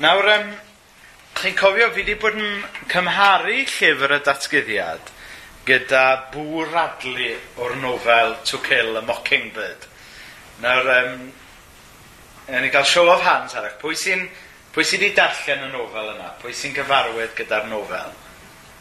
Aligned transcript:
Nawr, 0.00 0.28
um, 0.32 0.52
chi'n 1.36 1.56
cofio, 1.58 1.90
fi 1.92 2.00
wedi 2.00 2.14
bod 2.16 2.38
yn 2.40 2.62
cymharu 2.88 3.58
llyfr 3.68 4.14
y 4.16 4.18
datgyddiad 4.24 5.10
gyda 5.68 6.04
bŵr 6.32 6.72
adlu 6.86 7.34
o'r 7.60 7.74
nofel 7.82 8.32
To 8.48 8.62
Kill 8.64 8.96
a 8.96 9.02
Mockingbird. 9.04 9.84
Nawr, 10.64 10.88
um, 10.94 11.26
ni 12.48 12.70
gael 12.72 12.88
show 12.88 13.04
of 13.12 13.20
hands 13.26 13.58
arach. 13.60 13.76
Pwy 13.82 13.98
sy'n 14.00 14.24
pwy 14.72 14.86
sy 14.88 14.96
wedi 14.96 15.10
darllen 15.18 15.66
y 15.68 15.70
nofel 15.74 16.14
yna? 16.14 16.32
Pwy 16.40 16.56
sy'n 16.56 16.72
gyfarwydd 16.78 17.36
gyda'r 17.36 17.68
nofel? 17.68 18.16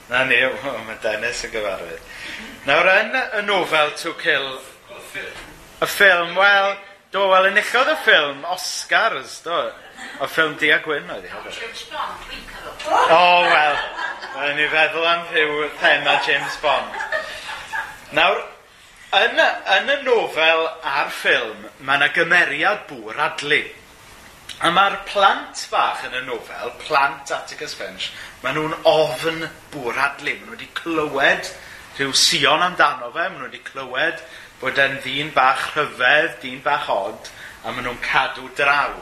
Na 0.08 0.24
ni, 0.24 0.40
o, 0.48 0.74
mae 0.88 1.02
Dennis 1.04 1.44
yn 1.50 1.52
gyfarwydd. 1.58 2.08
Nawr, 2.70 2.94
yn 2.96 3.20
y 3.42 3.44
nofel 3.50 3.92
To 4.06 4.16
Kill... 4.24 4.54
Y 4.96 5.04
ffilm. 5.12 5.44
Y 5.84 5.92
ffilm, 5.98 6.34
wel, 6.40 6.72
do, 7.12 7.28
wel, 7.28 7.52
enillodd 7.52 7.92
y 7.92 8.00
ffilm 8.08 8.48
Oscars, 8.56 9.42
do. 9.44 9.60
O 10.20 10.28
ffilm 10.28 10.56
Dia 10.60 10.80
Gwyn 10.84 11.10
oedd 11.14 11.28
hi. 11.30 11.42
James 11.56 11.84
Bond, 11.92 12.24
dwi'n 12.28 12.46
cyfo. 12.52 12.94
O, 13.16 13.20
wel. 13.48 13.78
Mae'n 14.36 14.56
ni 14.60 14.70
feddwl 14.72 15.10
am 15.10 15.28
rhyw 15.32 15.68
thema 15.80 16.16
James 16.28 16.58
Bond. 16.64 16.98
Nawr, 18.18 18.42
yn 19.20 19.40
yn 19.42 19.92
y 19.94 19.98
nofel 20.06 20.66
a'r 20.86 21.12
ffilm, 21.14 21.68
mae 21.82 21.98
yna 22.02 22.10
gymeriad 22.14 22.84
bŵr 22.90 23.22
adlu. 23.30 23.62
A 24.60 24.70
mae'r 24.76 24.98
plant 25.08 25.64
fach 25.72 26.04
yn 26.10 26.18
y 26.20 26.22
nofel, 26.28 26.74
plant 26.84 27.32
Atticus 27.32 27.78
Finch, 27.80 28.10
maen 28.44 28.58
nhw'n 28.60 28.76
ofn 28.92 29.46
bŵr 29.74 30.00
adlu. 30.10 30.36
Maen 30.36 30.50
nhw 30.50 30.58
wedi 30.58 30.68
clywed 30.78 31.52
rhyw 31.96 32.12
sion 32.26 32.66
amdano 32.66 33.10
fe, 33.16 33.30
maen 33.30 33.40
nhw 33.40 33.48
wedi 33.48 33.64
clywed 33.66 34.20
bod 34.60 34.82
e'n 34.84 35.00
ddyn 35.06 35.32
bach 35.36 35.70
rhyfedd, 35.78 36.36
dyn 36.44 36.60
bach 36.66 36.90
od, 36.92 37.32
a 37.64 37.72
maen 37.72 37.88
nhw'n 37.88 38.02
cadw 38.04 38.50
draw. 38.60 38.98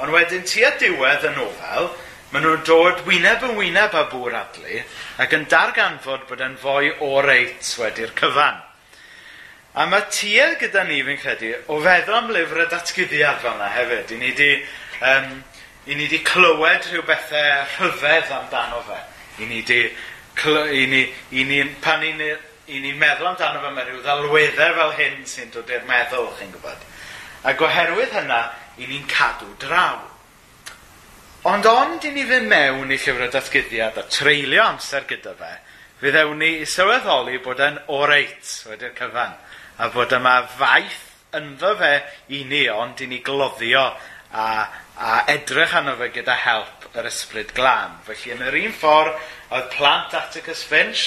Ond 0.00 0.14
wedyn 0.14 0.46
tua 0.48 0.72
diwedd 0.80 1.28
y 1.28 1.32
nofel, 1.36 1.90
maen 2.32 2.46
nhw'n 2.46 2.62
dod 2.64 3.02
wyneb 3.04 3.42
yn 3.44 3.56
wyneb 3.58 3.92
â 3.92 4.06
bŵr 4.08 4.36
adlu 4.38 4.78
ac 5.20 5.34
yn 5.36 5.48
darganfod 5.52 6.24
bod 6.30 6.40
e'n 6.40 6.54
fwy 6.60 6.94
o 7.04 7.18
reit 7.24 7.72
wedi'r 7.80 8.14
cyfan. 8.16 8.62
A 9.74 9.84
mae 9.88 10.04
tia 10.12 10.50
gyda 10.60 10.84
ni 10.88 11.02
fi'n 11.04 11.20
credu 11.20 11.52
o 11.72 11.78
feddwl 11.84 12.16
am 12.18 12.32
lyfr 12.32 12.64
y 12.64 12.68
datgyddiad 12.72 13.40
fel 13.40 13.54
yna 13.56 13.68
hefyd. 13.72 14.14
I 14.16 14.20
ni 14.20 14.30
wedi 14.32 14.48
um, 15.08 15.28
i 15.86 15.94
ni 15.96 16.06
wedi 16.06 16.22
clywed 16.24 16.88
rhyw 16.88 17.04
bethau 17.08 17.68
rhyfedd 17.76 18.32
amdano 18.38 18.80
fe. 18.88 18.98
I 19.42 19.48
ni 19.48 19.60
wedi... 19.60 19.82
i 20.72 20.86
ni, 20.88 21.02
i 21.36 21.44
ni, 21.44 21.58
pan 21.84 22.04
i 22.04 22.12
ni, 22.16 22.30
i 22.72 22.78
ni 22.80 22.92
meddwl 22.96 23.28
amdano 23.32 23.60
fe 23.60 23.70
mae 23.76 23.84
rhyw 23.88 24.00
ddalweddau 24.04 24.76
fel 24.78 24.92
hyn 24.96 25.24
sy'n 25.28 25.52
dod 25.52 25.68
i'r 25.68 25.84
meddwl, 25.88 26.30
chi'n 26.38 26.52
gwybod. 26.54 26.86
Ac 27.48 27.60
oherwydd 27.66 28.14
hynna, 28.16 28.38
i 28.78 28.88
ni'n 28.88 29.06
cadw 29.10 29.50
draw. 29.60 30.00
Ond 31.50 31.66
ond 31.66 32.04
i 32.06 32.12
ni 32.14 32.22
fynd 32.22 32.46
mewn 32.46 32.92
i 32.94 32.96
llyfr 32.96 33.26
y 33.26 33.30
datgyddiad 33.34 33.96
a 33.98 34.04
treulio 34.06 34.62
amser 34.62 35.08
gyda 35.10 35.32
fe, 35.38 35.50
fydd 35.98 36.18
ewn 36.20 36.38
ni 36.38 36.50
i 36.60 36.68
sylweddoli 36.70 37.40
bod 37.42 37.62
e'n 37.66 37.80
oreit 37.96 38.52
wedi'r 38.68 38.94
cyfan, 38.98 39.34
a 39.82 39.88
bod 39.90 40.14
yma 40.14 40.36
faith 40.54 41.00
ynddo 41.34 41.72
fe 41.80 41.92
i 42.38 42.44
ni, 42.46 42.62
ond 42.70 43.00
i 43.02 43.08
ni 43.10 43.18
gloddio 43.26 43.82
a, 43.90 44.46
a 44.96 45.16
edrych 45.34 45.74
arno 45.80 45.96
fe 45.98 46.12
gyda 46.14 46.36
help 46.44 46.86
yr 46.94 47.08
ysbryd 47.10 47.50
glân. 47.56 47.98
Felly 48.06 48.36
yn 48.36 48.44
yr 48.46 48.58
un 48.62 48.76
ffordd, 48.76 49.16
oedd 49.50 49.70
plant 49.74 50.14
Atticus 50.14 50.62
Finch 50.68 51.06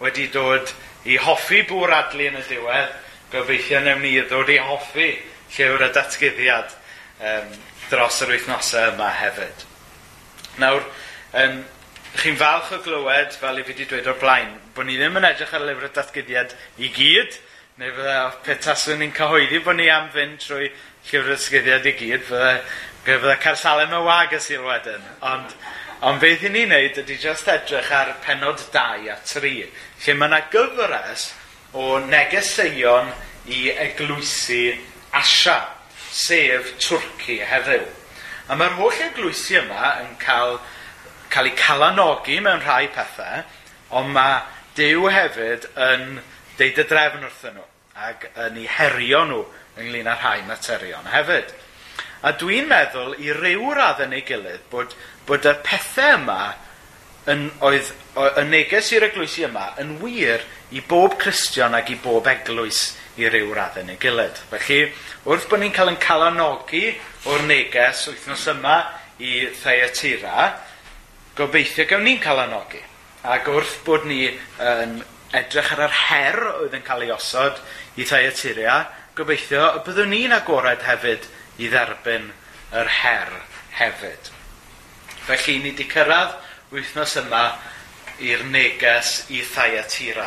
wedi 0.00 0.30
dod 0.32 0.72
i 1.10 1.18
hoffi 1.20 1.60
bŵr 1.68 1.92
adlu 1.98 2.30
yn 2.30 2.40
y 2.40 2.46
diwedd, 2.48 2.96
gobeithio 3.34 3.82
newn 3.84 4.00
ni 4.00 4.14
ddod 4.22 4.48
i 4.54 4.58
hoffi 4.62 5.10
llyfr 5.58 5.86
y 5.90 5.90
datgyddiad 5.98 6.72
um, 7.24 7.54
dros 7.90 8.20
yr 8.24 8.34
wythnosau 8.34 8.92
yma 8.92 9.08
hefyd. 9.20 9.64
Nawr, 10.62 10.84
um, 11.40 11.62
chi'n 12.20 12.38
falch 12.38 12.72
o 12.76 12.80
glywed, 12.84 13.34
fel 13.40 13.58
i 13.58 13.64
fi 13.66 13.74
wedi 13.74 13.88
dweud 13.90 14.08
o'r 14.12 14.20
blaen, 14.20 14.54
bod 14.76 14.88
ni 14.88 14.98
ddim 15.00 15.18
yn 15.18 15.28
edrych 15.28 15.54
ar 15.56 15.64
y 15.64 15.70
lyfr 15.70 15.88
y 15.88 15.92
datgyddiad 15.96 16.54
i 16.78 16.90
gyd, 16.94 17.38
neu 17.80 17.94
fydda 17.96 18.18
petaswn 18.46 19.00
ni'n 19.02 19.14
cyhoeddi 19.16 19.58
bod 19.64 19.80
ni 19.80 19.88
am 19.90 20.10
fynd 20.14 20.38
trwy 20.42 20.68
llyfr 21.10 21.32
y 21.34 21.38
datgyddiad 21.38 21.88
i 21.90 21.94
gyd, 21.98 22.26
fydda, 22.28 22.52
fydda 23.06 23.38
carsalem 23.42 23.96
y 23.98 24.02
wag 24.06 24.36
y 24.36 24.42
sir 24.42 24.62
wedyn. 24.64 25.08
Ond, 25.26 25.56
ond 26.06 26.22
beth 26.22 26.46
i 26.46 26.52
ni 26.54 26.66
wneud 26.68 27.02
ydy 27.02 27.18
just 27.20 27.50
edrych 27.50 27.90
ar 27.94 28.14
penod 28.24 28.62
2 28.70 29.10
a 29.10 29.18
3, 29.26 29.54
lle 30.06 30.18
mae 30.20 30.30
yna 30.30 30.42
gyfres 30.54 31.32
o 31.74 31.98
negeseuon 32.06 33.10
i 33.50 33.66
eglwysu 33.74 34.68
Asia 35.14 35.73
sef 36.14 36.74
Twrci 36.78 37.40
heddiw. 37.42 37.84
A 38.48 38.56
mae'r 38.58 38.76
holl 38.78 39.04
eglwysi 39.08 39.58
yma 39.58 39.96
yn 40.04 40.16
cael, 40.22 40.58
cael 41.32 41.50
ei 41.50 41.56
calanogi 41.58 42.38
mewn 42.44 42.62
rhai 42.62 42.86
pethau, 42.94 43.42
ond 43.98 44.12
mae 44.14 44.42
Dyw 44.74 45.04
hefyd 45.06 45.68
yn 45.78 46.16
deud 46.58 46.78
y 46.82 46.84
drefn 46.90 47.22
wrthyn 47.22 47.54
nhw 47.54 47.66
ac 48.04 48.24
yn 48.42 48.56
ei 48.58 48.64
herio 48.66 49.20
nhw 49.28 49.44
ynglyn 49.78 50.10
â 50.10 50.16
rhai 50.18 50.40
materion 50.48 51.06
hefyd. 51.12 51.52
A 52.26 52.32
dwi'n 52.40 52.66
meddwl 52.66 53.14
i 53.22 53.30
ryw 53.36 53.70
radd 53.76 54.02
yn 54.02 54.16
ei 54.16 54.24
gilydd 54.26 54.64
bod, 54.72 54.96
bod 55.28 55.46
y 55.46 55.52
pethau 55.62 56.16
yma 56.16 56.40
yn, 57.30 57.46
oedd, 57.62 57.92
y 58.18 58.44
neges 58.48 58.90
i'r 58.96 59.06
eglwysi 59.12 59.46
yma 59.46 59.70
yn 59.82 59.94
wir 60.02 60.42
i 60.74 60.82
bob 60.82 61.14
Cristion 61.22 61.78
ac 61.78 61.94
i 61.94 61.98
bob 62.02 62.26
eglwys 62.32 62.82
i 63.20 63.28
ryw 63.30 63.52
raddau 63.54 63.86
neu 63.86 63.98
gilydd. 64.00 64.40
Felly, 64.50 64.80
wrth 65.28 65.48
bod 65.50 65.62
ni'n 65.62 65.74
cael 65.74 65.92
yn 65.92 66.00
calanogi 66.02 66.86
o'r 67.30 67.44
neges 67.46 68.08
wythnos 68.10 68.46
yma 68.54 68.78
i 69.22 69.46
Theiatira, 69.60 70.48
gobeithio 71.38 71.86
gawn 71.90 72.06
ni'n 72.08 72.22
calanogi. 72.22 72.82
Ac 73.24 73.48
wrth 73.52 73.78
bod 73.86 74.06
ni 74.08 74.26
yn 74.28 74.98
edrych 75.34 75.72
ar 75.74 75.86
yr 75.86 75.98
her 76.00 76.40
oedd 76.52 76.76
yn 76.76 76.84
cael 76.86 77.06
ei 77.06 77.12
osod 77.14 77.60
i 77.98 78.06
Theiatira, 78.06 78.80
gobeithio 79.14 79.68
y 79.78 79.84
byddwn 79.86 80.10
ni'n 80.10 80.34
agored 80.36 80.82
hefyd 80.86 81.28
i 81.62 81.70
dderbyn 81.70 82.32
yr 82.74 82.90
her 83.00 83.30
hefyd. 83.78 84.32
Felly, 85.24 85.60
ni 85.62 85.70
wedi 85.70 85.86
cyrraedd 85.88 86.34
wythnos 86.74 87.14
yma 87.22 87.44
i'r 88.22 88.42
neges 88.50 89.22
i 89.34 89.40
Theiatira. 89.46 90.26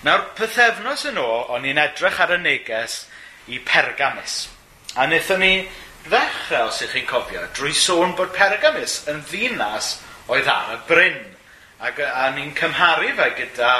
Nawr, 0.00 0.22
pethefnos 0.32 1.02
yn 1.10 1.18
ôl, 1.20 1.42
o'n 1.52 1.66
i'n 1.68 1.78
edrych 1.82 2.22
ar 2.24 2.30
y 2.32 2.38
neges 2.40 3.02
i 3.52 3.58
Pergamus. 3.60 4.46
A 4.96 5.04
wnaethon 5.04 5.42
ni 5.44 5.66
ddechrau, 6.06 6.70
os 6.70 6.78
ych 6.86 6.94
chi'n 6.94 7.08
cofio, 7.08 7.42
drwy 7.52 7.74
sôn 7.76 8.14
bod 8.16 8.30
Pergamus 8.32 9.02
yn 9.12 9.18
ddinas 9.28 9.98
oedd 10.32 10.48
ar 10.48 10.70
y 10.72 10.78
bryn. 10.88 11.18
Ac, 11.84 12.00
a, 12.00 12.08
a 12.16 12.30
ni'n 12.32 12.54
cymharu 12.56 13.10
fe 13.18 13.26
gyda 13.42 13.72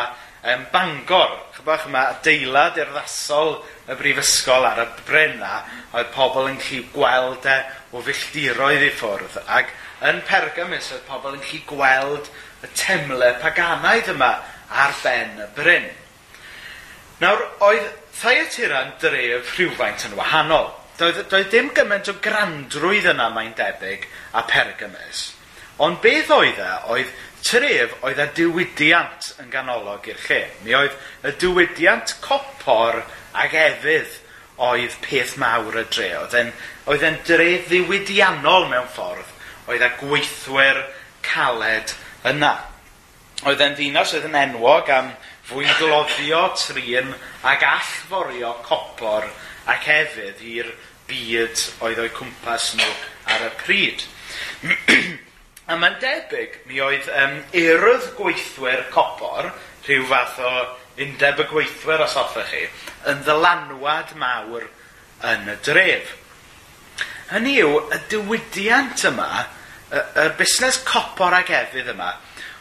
um, 0.45 0.67
Bangor. 0.75 1.33
Chybach 1.57 1.87
yma 1.89 2.03
adeilad 2.11 2.77
urddasol 2.85 3.57
y 3.89 3.97
brifysgol 4.03 4.69
ar 4.69 4.83
y 4.85 4.87
bryn 5.09 5.41
a 5.41 5.55
oedd 5.95 6.13
pobl 6.13 6.51
yn 6.51 6.61
gallu 6.61 6.83
gweld 6.99 7.49
e 7.49 7.57
o 7.97 8.05
filltiroedd 8.05 8.85
i 8.91 8.93
ffwrdd. 9.01 9.41
Ac 9.49 9.73
yn 10.11 10.21
Pergamus 10.29 10.93
oedd 10.99 11.09
pobl 11.09 11.39
yn 11.39 11.41
gallu 11.49 11.65
gweld 11.73 12.29
y 12.61 12.73
temle 12.77 13.33
paganaidd 13.41 14.13
yma 14.13 14.35
ar 14.85 14.95
ben 15.01 15.41
y 15.47 15.51
bryn. 15.57 15.91
Nawr, 17.21 17.43
oedd 17.69 17.89
Thyatira'n 18.21 18.95
dref 19.01 19.57
rhywfaint 19.57 20.07
yn 20.09 20.15
wahanol. 20.17 20.71
Doedd, 21.01 21.23
doedd 21.33 21.51
dim 21.53 21.69
gymaint 21.77 22.09
o 22.09 22.15
grandrwydd 22.21 23.11
yna 23.13 23.29
mae'n 23.33 23.53
debyg 23.57 24.07
a 24.37 24.43
Pergames. 24.49 25.31
Ond 25.81 26.01
beth 26.05 26.33
oedd 26.33 26.61
e, 26.61 26.71
oedd 26.93 27.13
tref 27.45 27.95
oedd 28.05 28.21
y 28.21 28.27
diwydiant 28.37 29.31
yn 29.41 29.53
ganolog 29.53 30.09
i'r 30.09 30.25
lle. 30.27 30.41
Mi 30.65 30.75
oedd 30.77 30.97
y 31.25 31.33
diwydiant 31.41 32.17
copor 32.25 33.03
ag 33.37 33.57
efydd 33.57 34.19
oedd 34.61 34.97
peth 35.05 35.37
mawr 35.41 35.81
y 35.81 35.87
dre. 35.93 36.11
Oedd 36.21 36.37
e'n 36.41 36.53
oedd 36.91 37.05
e'n 37.09 37.21
dref 37.29 37.69
ddiwydiannol 37.71 38.69
mewn 38.73 38.89
ffordd. 38.93 39.37
Oedd 39.69 39.85
e 39.85 39.91
gweithwyr 40.03 40.85
caled 41.25 41.95
yna. 42.29 42.55
Oedd 43.49 43.65
e'n 43.65 43.77
ddinas 43.77 44.13
oedd 44.17 44.29
yn 44.29 44.41
enwog 44.41 44.93
am 44.93 45.15
fwy'n 45.51 45.73
gloddio 45.81 46.45
trin 46.55 47.11
ag 47.51 47.65
allforio 47.67 48.53
copor 48.63 49.27
ac 49.71 49.87
hefyd 49.91 50.43
i'r 50.47 50.69
byd 51.11 51.65
oedd 51.83 51.99
o'i 52.05 52.13
cwmpas 52.15 52.71
nhw 52.79 52.91
ar 53.35 53.49
y 53.49 53.51
pryd. 53.59 54.05
a 55.71 55.79
mae'n 55.79 55.99
debyg, 56.03 56.55
mi 56.71 56.79
oedd 56.83 57.09
um, 57.15 57.37
urdd 57.63 58.07
gweithwyr 58.19 58.85
copor, 58.95 59.51
rhyw 59.87 60.07
fath 60.11 60.39
o 60.45 60.53
undeb 61.01 61.43
y 61.43 61.47
gweithwyr 61.51 62.05
os 62.05 62.15
hoffech 62.19 62.51
chi, 62.53 62.63
yn 63.11 63.25
ddylanwad 63.27 64.15
mawr 64.21 64.69
yn 65.33 65.51
y 65.51 65.57
dref. 65.67 66.15
Hynny 67.31 67.57
yw, 67.63 67.77
y 67.95 67.99
diwydiant 68.11 69.03
yma, 69.11 69.29
y, 69.91 69.99
y 69.99 70.29
busnes 70.39 70.79
copor 70.87 71.35
ag 71.39 71.51
efydd 71.61 71.91
yma, 71.95 72.13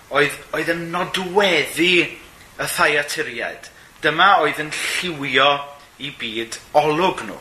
oedd, 0.09 0.35
oedd 0.57 0.73
yn 0.73 0.87
nodweddu 0.93 1.93
y 2.59 2.67
thaiatiriaid. 2.67 3.69
Dyma 4.03 4.31
oedd 4.43 4.59
yn 4.63 4.71
lliwio 4.75 5.51
i 6.03 6.11
byd 6.19 6.57
olwg 6.79 7.23
nhw. 7.27 7.37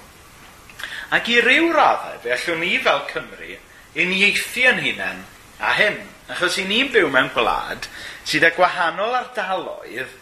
Ac 1.15 1.31
i 1.33 1.39
ryw 1.41 1.71
raddau, 1.73 2.19
fe 2.23 2.35
allwn 2.35 2.63
ni 2.63 2.77
fel 2.85 3.03
Cymru 3.11 3.57
uniaethu 3.99 4.65
yn 4.71 4.81
hunain 4.85 5.25
a 5.59 5.75
hyn. 5.79 5.99
Achos 6.29 6.59
i 6.61 6.67
ni'n 6.69 6.91
byw 6.93 7.09
mewn 7.11 7.31
gwlad 7.33 7.89
sydd 8.29 8.45
â 8.45 8.53
gwahanol 8.57 9.17
ardaloedd 9.17 10.13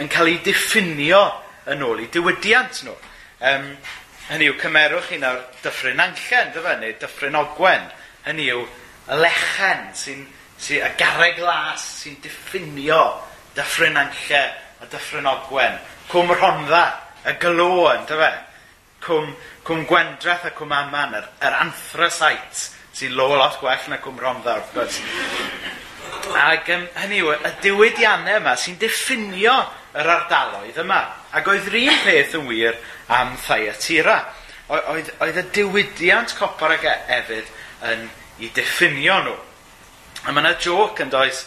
yn 0.00 0.10
cael 0.10 0.32
ei 0.32 0.40
diffinio 0.42 1.22
yn 1.70 1.84
ôl 1.86 2.02
i 2.02 2.08
diwydiant 2.12 2.82
nhw. 2.86 2.96
Um, 3.42 3.68
hynny 4.28 4.48
yw, 4.50 4.56
cymerwch 4.58 5.12
un 5.16 5.26
o'r 5.28 5.42
dyffryn 5.62 6.02
anllen, 6.02 6.52
dyfa, 6.54 6.76
neu 6.80 6.96
dyffryn 6.98 7.38
ogwen. 7.38 7.86
Hynny 8.26 8.48
yw, 8.54 8.64
y 9.06 9.18
lechen 9.18 9.84
sy'n 9.98 10.24
sy, 10.56 10.80
y 10.82 10.90
garreg 10.98 11.40
las 11.42 11.84
sy'n 12.02 12.18
diffinio 12.24 13.04
Dyffryn 13.56 13.98
Anlle 14.00 14.42
a 14.82 14.88
Dyffryn 14.90 15.28
Ogwen, 15.28 15.78
Cwm 16.10 16.32
Rhondda, 16.34 16.84
y 17.24 17.34
Glôn, 17.42 18.06
dy 18.08 18.18
fe? 18.18 18.30
Cwm, 19.02 19.34
cwm 19.66 19.84
Gwendreth 19.90 20.46
a 20.48 20.52
Cwm 20.56 20.72
Aman, 20.78 21.16
yr, 21.18 21.28
yr 21.42 21.58
anthrasite, 21.64 22.70
sy'n 22.96 23.14
lo 23.18 23.28
lot 23.34 23.60
gwell 23.60 23.90
na 23.90 24.00
Cwm 24.02 24.18
Rhondda, 24.22 24.56
wrth 24.58 24.74
gwrs. 24.76 24.98
Ac 26.38 26.68
um, 26.74 26.84
hynny 27.02 27.20
yw, 27.22 27.32
y 27.34 27.52
diwydiannau 27.64 28.40
yma 28.40 28.56
sy'n 28.58 28.78
diffinio 28.80 29.54
yr 29.98 30.10
ardaloedd 30.16 30.80
yma. 30.82 31.00
Ac 31.34 31.48
oedd 31.50 31.68
yr 31.70 31.78
un 31.82 32.02
peth 32.04 32.36
yn 32.38 32.46
wir 32.48 32.78
am 33.12 33.34
Thyatira. 33.42 34.18
Oedd, 34.72 35.10
oedd 35.20 35.40
y 35.40 35.46
diwydiant 35.58 36.34
copor 36.38 36.72
ag 36.76 36.84
e- 36.88 36.98
efydd 37.18 37.50
yn 37.90 38.06
i 38.42 38.50
diffinio 38.54 39.18
nhw. 39.26 39.34
A 40.22 40.32
mae 40.32 40.44
yna 40.44 40.54
joc 40.62 41.02
yn 41.02 41.10
does 41.12 41.44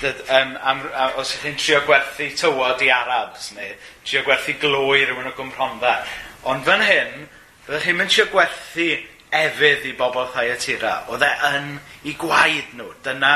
dyd, 0.00 0.22
um, 0.28 0.54
am, 0.60 0.80
a, 0.92 1.10
os 1.20 1.32
ydych 1.34 1.42
chi'n 1.42 1.58
trio 1.60 1.82
gwerthu 1.86 2.28
tywod 2.36 2.82
i 2.84 2.90
Arabs, 2.92 3.50
neu 3.56 3.74
trio 4.04 4.22
gwerthu 4.26 4.56
glwy 4.60 5.04
rhywun 5.04 5.30
o 5.30 5.34
Gymrhondda. 5.36 5.98
Ond 6.46 6.64
fan 6.66 6.84
hyn, 6.86 7.26
byddwch 7.66 7.86
chi'n 7.86 7.98
mynd 7.98 8.12
trio 8.12 8.26
gwerthu 8.32 8.88
efydd 9.36 9.86
i 9.90 9.92
bobl 9.98 10.28
Thyatira. 10.34 10.96
Oedd 11.12 11.24
e 11.26 11.30
yn 11.50 11.70
i 12.08 12.16
gwaed 12.18 12.74
nhw. 12.78 12.90
Dyna 13.04 13.34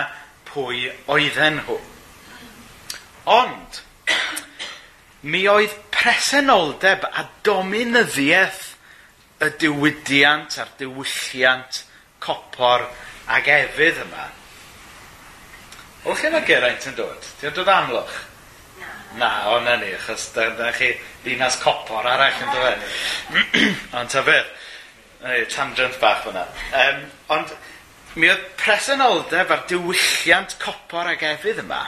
pwy 0.50 0.88
oedden 1.10 1.60
nhw. 1.60 1.78
Ond, 3.30 3.80
mi 5.22 5.44
oedd 5.50 5.76
presenoldeb 5.94 7.04
a 7.10 7.28
dominyddiaeth 7.46 8.66
y 9.44 9.52
diwydiant 9.60 10.58
a'r 10.60 10.74
diwylliant 10.80 11.84
copor 12.20 12.88
ag 13.30 13.48
efydd 13.48 14.04
yma 14.04 14.28
O 16.04 16.14
lle 16.16 16.30
mae 16.32 16.44
Geraint 16.48 16.86
yn 16.88 16.96
dod? 16.96 17.30
Di 17.40 17.48
o'n 17.50 17.56
dod 17.56 17.68
amlwch? 17.68 18.18
Na, 19.20 19.30
o 19.50 19.58
na 19.60 19.74
ni, 19.80 19.90
achos 19.96 20.28
da, 20.32 20.46
da 20.56 20.70
chi 20.72 20.92
ddinas 21.24 21.58
copor 21.60 22.06
arall 22.06 22.44
yn 22.44 22.52
dod 22.54 22.84
ond 23.98 24.12
ta 24.12 24.22
beth, 24.24 24.52
tangent 25.52 25.98
bach 26.00 26.22
fyna. 26.24 26.46
Um, 26.72 27.02
ond 27.36 27.52
mi 28.16 28.30
oedd 28.30 28.46
presenoldeb 28.58 29.50
a'r 29.52 29.66
diwylliant 29.70 30.56
copor 30.62 31.10
ag 31.12 31.26
efydd 31.34 31.60
yma 31.64 31.82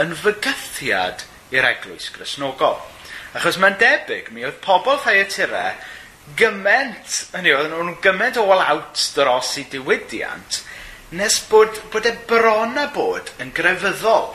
yn 0.00 0.14
fygythiad 0.20 1.24
i'r 1.56 1.66
eglwys 1.72 2.12
grisnogol. 2.14 2.78
Achos 3.36 3.58
mae'n 3.60 3.80
debyg, 3.80 4.30
mi 4.32 4.46
oedd 4.46 4.60
pobl 4.64 5.00
Thyatira 5.02 5.72
gyment, 6.38 7.18
hynny 7.34 7.52
oedd 7.54 7.72
nhw'n 7.72 7.98
gyment 8.04 8.38
all 8.40 8.62
out 8.62 9.02
dros 9.16 9.52
i 9.60 9.66
diwydiant, 9.74 10.62
nes 11.10 11.38
bod, 11.50 11.70
bod 11.92 12.06
e 12.06 12.12
bron 12.26 12.78
a 12.78 12.88
bod 12.94 13.30
yn 13.42 13.52
grefyddol. 13.54 14.32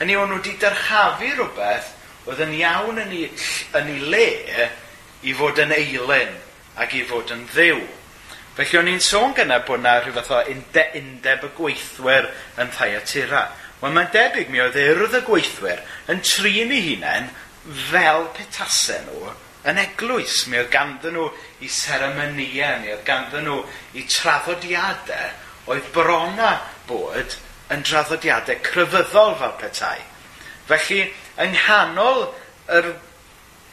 Hynny 0.00 0.16
o'n 0.16 0.28
nhw 0.32 0.40
wedi 0.40 0.56
dyrchafu 0.60 1.30
rhywbeth 1.32 1.88
oedd 2.28 2.42
yn 2.44 2.52
iawn 2.58 3.00
yn 3.00 3.14
ei, 3.16 3.30
yn 3.76 3.88
ei 3.94 4.04
le 4.12 4.68
i 5.24 5.34
fod 5.36 5.60
yn 5.64 5.72
eilen 5.76 6.36
ac 6.80 6.94
i 6.96 7.02
fod 7.08 7.32
yn 7.32 7.46
ddiw. 7.54 7.80
Felly 8.58 8.80
o'n 8.80 8.92
i'n 8.92 9.02
sôn 9.04 9.34
gyna 9.36 9.62
bod 9.64 9.80
yna 9.80 9.96
rhyw 10.00 10.16
fath 10.18 10.32
o 10.36 10.40
inde, 10.52 10.86
undeb 11.00 11.44
y 11.48 11.52
gweithwyr 11.56 12.28
yn 12.60 12.72
Thaiatira. 12.76 13.46
Wel 13.80 13.94
mae'n 13.96 14.12
debyg 14.12 14.50
mi 14.52 14.60
oedd 14.60 14.76
urdd 14.76 15.16
y 15.16 15.22
gweithwyr 15.24 15.84
yn 16.12 16.20
trin 16.26 16.74
eu 16.76 16.82
hunain 16.90 17.30
fel 17.88 18.26
petasau 18.36 19.06
nhw 19.06 19.36
yn 19.70 19.80
eglwys. 19.80 20.42
Mi 20.48 20.60
oedd 20.60 20.72
ganddyn 20.72 21.16
nhw 21.16 21.30
i 21.64 21.68
seremonia, 21.72 22.74
mi 22.82 22.92
oedd 22.92 23.06
ganddyn 23.08 23.48
nhw 23.48 23.62
i 23.96 24.04
traddodiadau 24.08 25.48
oedd 25.70 25.92
brona 25.94 26.54
bod 26.88 27.36
yn 27.70 27.84
draddodiadau 27.86 28.58
cryfyddol 28.66 29.36
fel 29.38 29.54
petai. 29.60 29.98
Felly, 30.70 31.04
yng 31.42 31.54
nghanol 31.54 32.26
yr, 32.76 32.92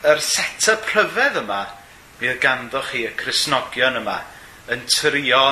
yr 0.05 0.21
set-up 0.23 0.85
rhyfedd 0.93 1.41
yma, 1.41 1.63
bydd 2.21 2.39
ganddo 2.41 2.81
chi 2.85 3.03
y 3.05 3.13
Cresnogion 3.17 3.99
yma 4.01 4.19
yn 4.73 4.85
trio 4.89 5.43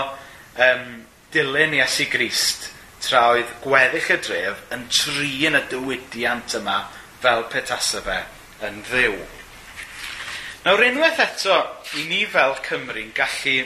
um, 0.61 0.85
dilyn 1.33 1.75
Iesu 1.77 2.07
Grist 2.11 2.69
tra 3.05 3.27
oedd 3.33 3.51
gweddill 3.61 4.13
y 4.15 4.19
dref 4.25 4.61
yn 4.73 4.85
trin 4.93 5.57
y 5.59 5.63
dywydiant 5.69 6.57
yma 6.59 6.77
fel 7.21 7.45
petasa 7.53 8.01
fe 8.05 8.21
yn 8.65 8.81
ddiw. 8.87 9.17
Nawr 10.65 10.81
unwaith 10.87 11.21
eto, 11.21 11.59
i 12.01 12.07
ni 12.09 12.23
fel 12.29 12.55
Cymru'n 12.65 13.11
gallu 13.17 13.59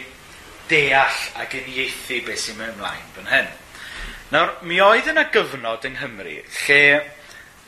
deall 0.70 1.22
ac 1.42 1.56
uniaethu 1.60 2.22
beth 2.28 2.44
sy'n 2.44 2.60
mynd 2.60 2.76
ymlaen 2.78 3.10
fan 3.16 3.32
hyn. 3.34 3.50
Nawr, 4.30 4.54
mi 4.70 4.78
oedd 4.86 5.10
yna 5.10 5.26
gyfnod 5.34 5.88
yng 5.90 5.98
Nghymru 5.98 6.36
lle 6.38 6.82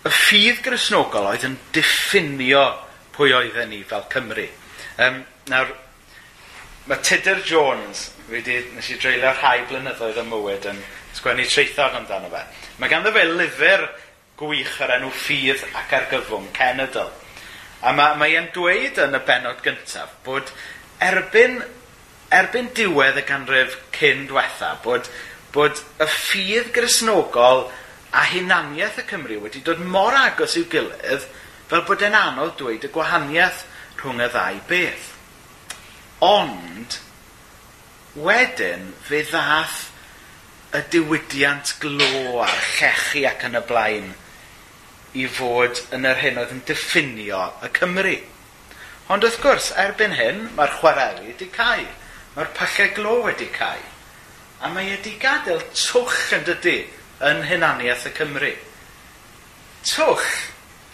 y 0.02 0.10
ffydd 0.14 0.62
grisnogol 0.66 1.30
oedd 1.32 1.46
yn 1.46 1.58
diffinio 1.74 2.66
pwy 3.16 3.34
oedden 3.38 3.70
ni 3.74 3.82
fel 3.88 4.06
Cymru. 4.14 4.48
Um, 5.02 5.22
nawr, 5.50 5.74
mae 6.90 7.02
Tudor 7.06 7.42
Jones, 7.46 8.08
wedi, 8.32 8.60
nes 8.76 8.90
i 8.90 8.98
dreulio 9.02 9.34
rhai 9.36 9.60
blynyddoedd 9.70 10.22
y 10.22 10.26
mywyd 10.30 10.70
yn 10.72 10.80
sgwennu 11.18 11.46
treithog 11.50 11.98
amdano 12.00 12.32
fe. 12.32 12.46
Mae 12.82 12.90
ganddo 12.90 13.14
fe 13.14 13.26
lyfr 13.30 13.86
gwych 14.42 14.78
o'r 14.82 14.96
enw 14.98 15.12
ffydd 15.14 15.66
ac 15.78 15.94
argyfwng, 16.00 16.50
Cenedl. 16.58 17.12
A 17.82 17.94
mae, 17.98 18.18
mae 18.18 18.38
e'n 18.38 18.50
dweud 18.56 18.98
yn 19.02 19.18
y 19.18 19.22
benod 19.28 19.62
gyntaf 19.66 20.18
bod 20.26 20.50
erbyn 21.02 21.60
erbyn 22.32 22.72
diwedd 22.78 23.20
y 23.20 23.26
ganrif 23.28 23.78
cyn 23.96 24.26
diwetha 24.30 24.76
bod, 24.86 25.10
bod 25.52 25.82
y 26.00 26.08
ffydd 26.08 26.72
grisnogol 26.76 27.66
a 28.16 28.26
hunaniaeth 28.32 29.02
y 29.02 29.06
Cymru 29.10 29.40
wedi 29.44 29.62
dod 29.66 29.84
mor 29.84 30.16
agos 30.16 30.58
i'w 30.60 30.68
gilydd 30.72 31.28
fel 31.72 31.86
bod 31.88 32.04
e'n 32.04 32.18
anodd 32.18 32.58
dweud 32.60 32.88
y 32.88 32.92
gwahaniaeth 32.92 33.64
rhwng 34.02 34.24
y 34.24 34.28
ddau 34.34 34.60
beth. 34.68 35.08
Ond, 36.26 36.98
wedyn 38.28 38.92
fe 39.08 39.22
ddath 39.30 39.78
y 40.76 40.82
diwydiant 40.92 41.76
glo 41.84 42.42
a'r 42.44 42.60
llechi 42.78 43.24
ac 43.28 43.48
yn 43.48 43.60
y 43.60 43.64
blaen 43.68 44.12
i 45.20 45.26
fod 45.28 45.80
yn 45.96 46.08
yr 46.08 46.20
hyn 46.24 46.40
oedd 46.40 46.54
yn 46.56 46.62
diffinio 46.68 47.44
y 47.64 47.72
Cymru. 47.76 48.18
Ond 49.12 49.28
wrth 49.28 49.42
gwrs, 49.44 49.72
erbyn 49.80 50.16
hyn, 50.16 50.46
mae'r 50.56 50.78
chwareli 50.80 51.28
wedi 51.32 51.50
cael 51.52 51.90
mae'r 52.36 52.52
pyllau 52.56 52.94
glo 52.96 53.16
wedi 53.26 53.50
cael. 53.52 53.84
A 54.62 54.70
mae 54.72 54.92
wedi 54.94 55.18
gadael 55.20 55.64
twch 55.74 56.36
yn 56.38 56.46
dydy 56.48 56.78
yn 57.28 57.44
hunaniaeth 57.50 58.08
y 58.08 58.14
Cymru. 58.18 58.52
Twch 59.90 60.30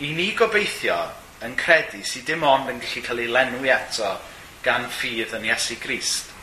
i 0.05 0.13
ni 0.15 0.31
gobeithio 0.37 0.97
yn 1.45 1.53
credu 1.59 2.01
sydd 2.07 2.31
dim 2.31 2.45
ond 2.47 2.71
yn 2.71 2.81
gallu 2.81 3.03
cael 3.05 3.21
ei 3.21 3.29
lenwi 3.31 3.71
eto 3.73 4.15
gan 4.65 4.87
ffydd 4.89 5.35
yn 5.37 5.47
Iesu 5.51 5.77
Grist. 5.83 6.33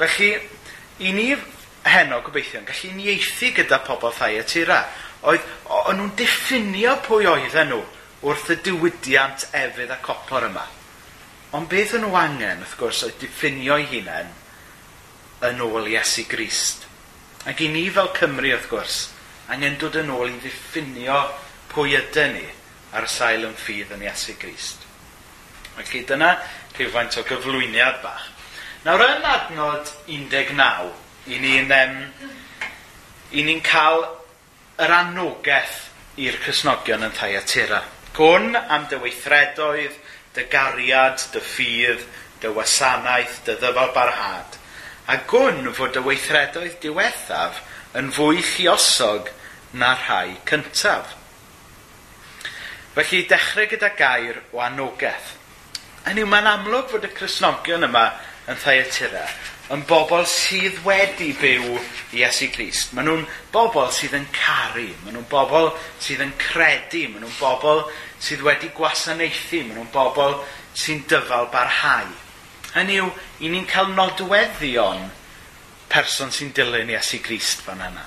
Felly, 0.00 0.32
i 1.04 1.12
ni 1.14 1.28
heno 1.86 2.20
gobeithio 2.26 2.62
yn 2.62 2.68
gallu 2.68 2.92
nieithi 2.96 3.52
gyda 3.56 3.82
pobl 3.86 4.14
thai 4.16 4.34
y 4.40 4.44
tira. 4.48 4.82
Oedd, 5.22 5.44
o'n 5.70 6.00
nhw'n 6.00 6.14
diffinio 6.18 6.96
pwy 7.06 7.28
oedden 7.30 7.70
nhw 7.70 7.82
wrth 8.26 8.50
y 8.54 8.58
diwydiant 8.66 9.50
efydd 9.54 9.94
a 9.94 9.98
copor 10.02 10.48
yma. 10.48 10.64
Ond 11.52 11.68
beth 11.68 11.96
yn 11.98 12.06
nhw 12.06 12.16
angen, 12.16 12.62
wrth 12.64 12.78
gwrs, 12.80 13.02
oedd 13.04 13.18
diffinio 13.20 13.76
ei 13.76 13.88
hunain 13.90 14.30
yn 15.48 15.60
ôl 15.60 15.90
Iesu 15.90 16.24
Grist. 16.30 16.86
Ac 17.48 17.60
i 17.60 17.68
ni 17.68 17.88
fel 17.92 18.08
Cymru, 18.16 18.54
wrth 18.54 18.70
gwrs, 18.70 18.98
angen 19.52 19.76
dod 19.80 19.98
yn 20.00 20.12
ôl 20.14 20.30
i 20.30 20.38
ddiffinio 20.40 21.18
pwy 21.72 21.96
ydyn 21.98 22.38
ni 22.38 22.46
ar 22.96 23.08
sail 23.10 23.44
yn 23.48 23.58
ffydd 23.58 23.92
yn 23.96 24.06
Iesu 24.06 24.36
Grist. 24.40 24.86
Felly 25.76 26.04
dyna 26.08 26.34
rhywfaint 26.76 27.18
o 27.20 27.24
gyflwyniad 27.28 28.00
bach. 28.04 28.28
Nawr 28.86 29.04
yn 29.06 29.28
adnod 29.28 29.92
19, 30.08 30.88
i 31.32 31.38
ni'n 31.38 31.76
um, 31.76 31.98
i 33.32 33.44
ni'n 33.46 33.60
cael 33.64 34.02
yr 34.82 34.94
anogaeth 34.96 35.78
i'r 36.20 36.40
Cresnogion 36.42 37.04
yn 37.06 37.14
Thaiatira. 37.16 37.82
Gwn 38.16 38.56
am 38.56 38.88
dyweithredoedd, 38.90 39.94
dy 40.36 40.46
gariad, 40.52 41.20
dy 41.32 41.42
ffydd, 41.44 42.04
dy 42.42 42.52
wasanaeth, 42.56 43.42
dy 43.46 43.56
ddyfal 43.60 43.92
barhad. 43.96 44.58
A 45.12 45.18
gwn 45.28 45.66
fod 45.76 45.98
y 45.98 46.04
weithredoedd 46.06 46.78
diwethaf 46.82 47.60
yn 47.98 48.12
fwy 48.14 48.40
lluosog 48.40 49.30
na 49.76 49.92
rhai 49.98 50.38
cyntaf. 50.48 51.16
Felly 52.96 53.22
dechrau 53.28 53.68
gyda 53.70 53.92
gair 53.96 54.42
o 54.52 54.60
anogaeth. 54.64 55.32
Hynny 56.06 56.24
yw, 56.24 56.28
mae'n 56.28 56.50
amlwg 56.50 56.90
fod 56.92 57.06
y 57.06 57.12
Cresnogion 57.14 57.86
yma 57.88 58.08
yn 58.50 58.58
Thaiatira 58.58 59.26
yn 59.72 59.84
bobl 59.88 60.26
sydd 60.28 60.80
wedi 60.84 61.30
byw 61.38 61.76
i 62.12 62.20
Iesu 62.20 62.50
Grist. 62.52 62.90
Maen 62.92 63.06
nhw'n 63.08 63.22
bobl 63.54 63.88
sydd 63.94 64.16
yn 64.18 64.26
caru, 64.34 64.88
maen 65.04 65.16
nhw'n 65.16 65.28
bobl 65.30 65.70
sydd 66.02 66.24
yn 66.26 66.34
credu, 66.40 67.06
maen 67.08 67.24
nhw'n 67.24 67.38
bobl 67.38 67.84
sydd 68.22 68.44
wedi 68.46 68.70
gwasanaethu. 68.76 69.64
Maen 69.66 69.80
nhw'n 69.80 69.92
bobl 69.94 70.38
sy'n 70.78 71.02
dyfal 71.10 71.48
barhau. 71.52 72.10
Hynny 72.72 73.00
yw, 73.02 73.10
i 73.44 73.50
ni'n 73.52 73.68
cael 73.68 73.90
nodweddion 73.96 75.10
person 75.92 76.32
sy'n 76.32 76.52
dilyn 76.56 76.92
Iesu 76.94 77.20
Grist 77.24 77.64
fan 77.66 77.82
yna. 77.84 78.06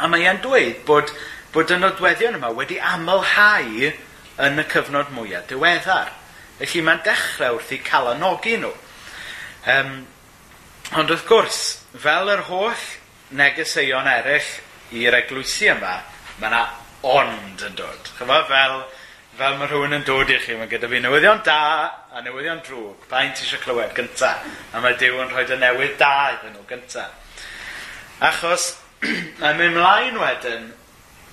A 0.00 0.08
mae 0.10 0.24
e'n 0.26 0.40
dweud 0.42 0.80
bod, 0.88 1.12
bod 1.54 1.70
y 1.70 1.78
nodweddion 1.78 2.38
yma 2.40 2.50
wedi 2.56 2.80
amlhau 2.82 3.90
yn 4.40 4.62
y 4.62 4.64
cyfnod 4.72 5.12
mwyaf 5.14 5.46
diweddar. 5.50 6.10
Felly 6.60 6.82
mae'n 6.84 7.04
dechrau 7.04 7.58
wrth 7.58 7.74
i 7.76 7.78
cael 7.84 8.08
calanogi 8.10 8.56
nhw. 8.60 8.72
Um, 9.70 9.92
ond 10.98 11.12
wrth 11.12 11.26
gwrs, 11.28 11.60
fel 12.00 12.32
yr 12.32 12.46
holl 12.48 12.86
negeseuon 13.36 14.08
eraill 14.10 14.50
i'r 14.96 15.16
eglwysi 15.20 15.70
yma, 15.70 16.00
mae 16.40 16.50
yna 16.50 16.64
ond 17.06 17.62
yn 17.68 17.76
dod. 17.78 18.10
Chyfa 18.18 18.40
fel 18.48 18.80
fel 19.40 19.54
mae 19.56 19.70
rhywun 19.70 19.96
yn 19.96 20.02
dod 20.04 20.28
i 20.28 20.36
chi, 20.36 20.52
mae 20.60 20.68
gyda 20.68 20.88
fi 20.92 20.98
newyddion 21.00 21.38
da 21.46 21.60
a 22.12 22.20
newyddion 22.20 22.58
drwg. 22.66 23.06
Pa'n 23.08 23.30
ti 23.32 23.46
eisiau 23.46 23.62
clywed 23.62 23.94
gynta? 23.96 24.34
A 24.76 24.82
mae 24.84 24.98
Dyw 25.00 25.16
yn 25.22 25.30
rhoi 25.32 25.46
dy 25.48 25.56
newydd 25.56 25.94
da 26.02 26.10
iddyn 26.34 26.52
nhw 26.58 26.66
gynta. 26.68 27.06
Achos, 28.28 28.66
mae'n 29.40 29.56
mynd 29.56 29.78
mlaen 29.78 30.20
wedyn, 30.20 30.66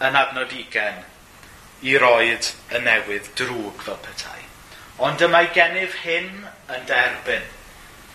yn 0.08 0.20
adnod 0.22 0.54
20, 0.54 1.04
i 1.84 1.98
roed 2.00 2.48
y 2.72 2.82
newydd 2.86 3.28
drwg 3.42 3.84
fel 3.90 4.00
petai. 4.06 4.40
Ond 5.04 5.28
y 5.28 5.30
mae 5.34 5.52
gennyf 5.58 6.00
hyn 6.06 6.32
yn 6.48 6.88
derbyn. 6.88 7.44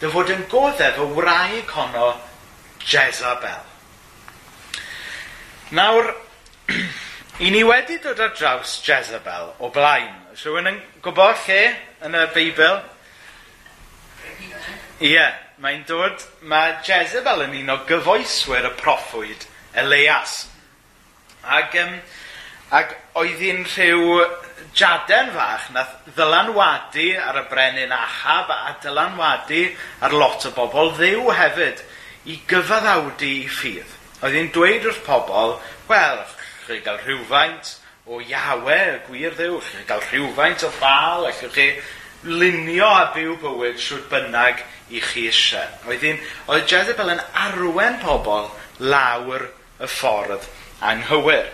Dy 0.01 0.15
fod 0.17 0.33
yn 0.33 0.47
goddef 0.49 1.05
y 1.05 1.11
wraig 1.19 1.77
honno 1.77 2.15
Jezabel. 2.81 3.61
Nawr, 5.77 6.15
I 7.43 7.49
ni 7.51 7.65
wedi 7.67 7.97
dod 7.99 8.21
ar 8.23 8.37
draws 8.39 8.77
Jezebel 8.87 9.49
o 9.59 9.69
blaen. 9.75 10.13
Oes 10.31 10.45
rhywun 10.47 10.69
yn 10.71 10.77
gwybod 11.03 11.41
lle 11.43 11.63
yn 12.07 12.15
y 12.15 12.21
Beibl? 12.37 12.77
Ie, 15.01 15.09
yeah, 15.09 15.33
mae'n 15.59 15.81
dod, 15.89 16.23
mae 16.47 16.77
Jezebel 16.87 17.43
yn 17.49 17.57
un 17.59 17.73
o 17.75 17.77
gyfoeswyr 17.89 18.69
y 18.69 18.71
proffwyd 18.79 19.43
Elias. 19.83 20.37
Ac, 21.43 21.75
um, 21.83 21.97
ac 22.79 22.95
oedd 23.19 23.43
hi'n 23.43 23.67
rhyw 23.73 24.23
jaden 24.79 25.33
fach 25.35 25.67
na 25.75 25.83
ddylanwadu 26.13 27.09
ar 27.25 27.41
y 27.41 27.45
brenin 27.51 27.97
achab 27.97 28.55
a 28.55 28.77
dylanwadu 28.87 29.65
ar 29.99 30.15
lot 30.15 30.47
o 30.47 30.55
bobl 30.61 30.95
ddiw 30.95 31.27
hefyd 31.41 31.83
i 32.23 32.39
gyfaddawdu 32.55 33.35
i 33.41 33.51
ffydd. 33.51 33.99
Oedd 34.23 34.39
hi'n 34.39 34.55
dweud 34.55 34.87
wrth 34.93 35.03
pobl, 35.11 35.57
wel, 35.91 36.23
Allwch 36.63 36.79
chi 36.79 36.85
gael 36.85 36.99
rhywfaint 37.03 37.79
o 38.07 38.21
Iawe, 38.21 38.77
y 38.95 38.99
gwir 39.09 39.35
ddew, 39.35 39.57
allwch 39.57 39.71
chi 39.75 39.85
gael 39.89 40.03
rhywfaint 40.07 40.63
o 40.63 40.71
bal, 40.79 41.27
allwch 41.27 41.55
chi 41.55 41.67
lunio 42.23 42.87
a 42.87 43.09
byw 43.15 43.35
bywyd 43.43 43.81
sŵt 43.83 44.07
bynnag 44.11 44.63
i 44.95 45.01
chi 45.03 45.27
eisiau. 45.27 45.67
Oedd, 45.89 46.05
un, 46.07 46.21
oedd 46.55 46.71
Jezebel 46.71 47.11
yn 47.17 47.25
arwen 47.35 47.99
pobl 48.03 48.47
lawr 48.79 49.49
y 49.83 49.91
ffordd 49.91 50.47
anghywir. 50.87 51.51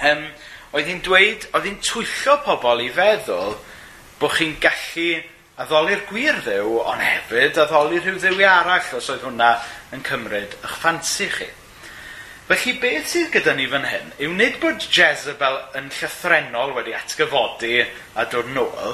Um, 0.00 0.24
oedd 0.72 0.88
hi'n 0.88 1.04
dweud, 1.04 1.44
oedd 1.52 1.68
hi'n 1.68 1.78
twyllo 1.84 2.38
pobl 2.46 2.86
i 2.86 2.88
feddwl 2.96 3.58
bod 4.20 4.36
chi'n 4.38 4.56
gallu 4.64 5.10
addoli'r 5.60 6.06
gwir 6.08 6.40
ddew, 6.44 6.80
ond 6.88 7.04
hefyd 7.04 7.60
addoli 7.66 8.00
rhyw 8.00 8.16
ddewi 8.24 8.48
arall 8.48 8.96
os 8.96 9.12
oedd 9.12 9.28
hwnna 9.28 9.52
yn 9.92 10.08
cymryd 10.08 10.56
eich 10.62 10.80
ffansi 10.80 11.28
chi. 11.36 11.52
Felly 12.46 12.76
beth 12.78 13.08
sydd 13.10 13.32
gyda 13.34 13.56
ni 13.58 13.64
fan 13.66 13.88
hyn 13.90 14.12
yw 14.22 14.34
nid 14.38 14.60
bod 14.62 14.84
Jezebel 14.94 15.56
yn 15.80 15.88
llythrenol 15.90 16.76
wedi 16.76 16.92
atgyfodi 16.94 17.80
a 18.14 18.24
dod 18.30 18.52
nôl, 18.54 18.92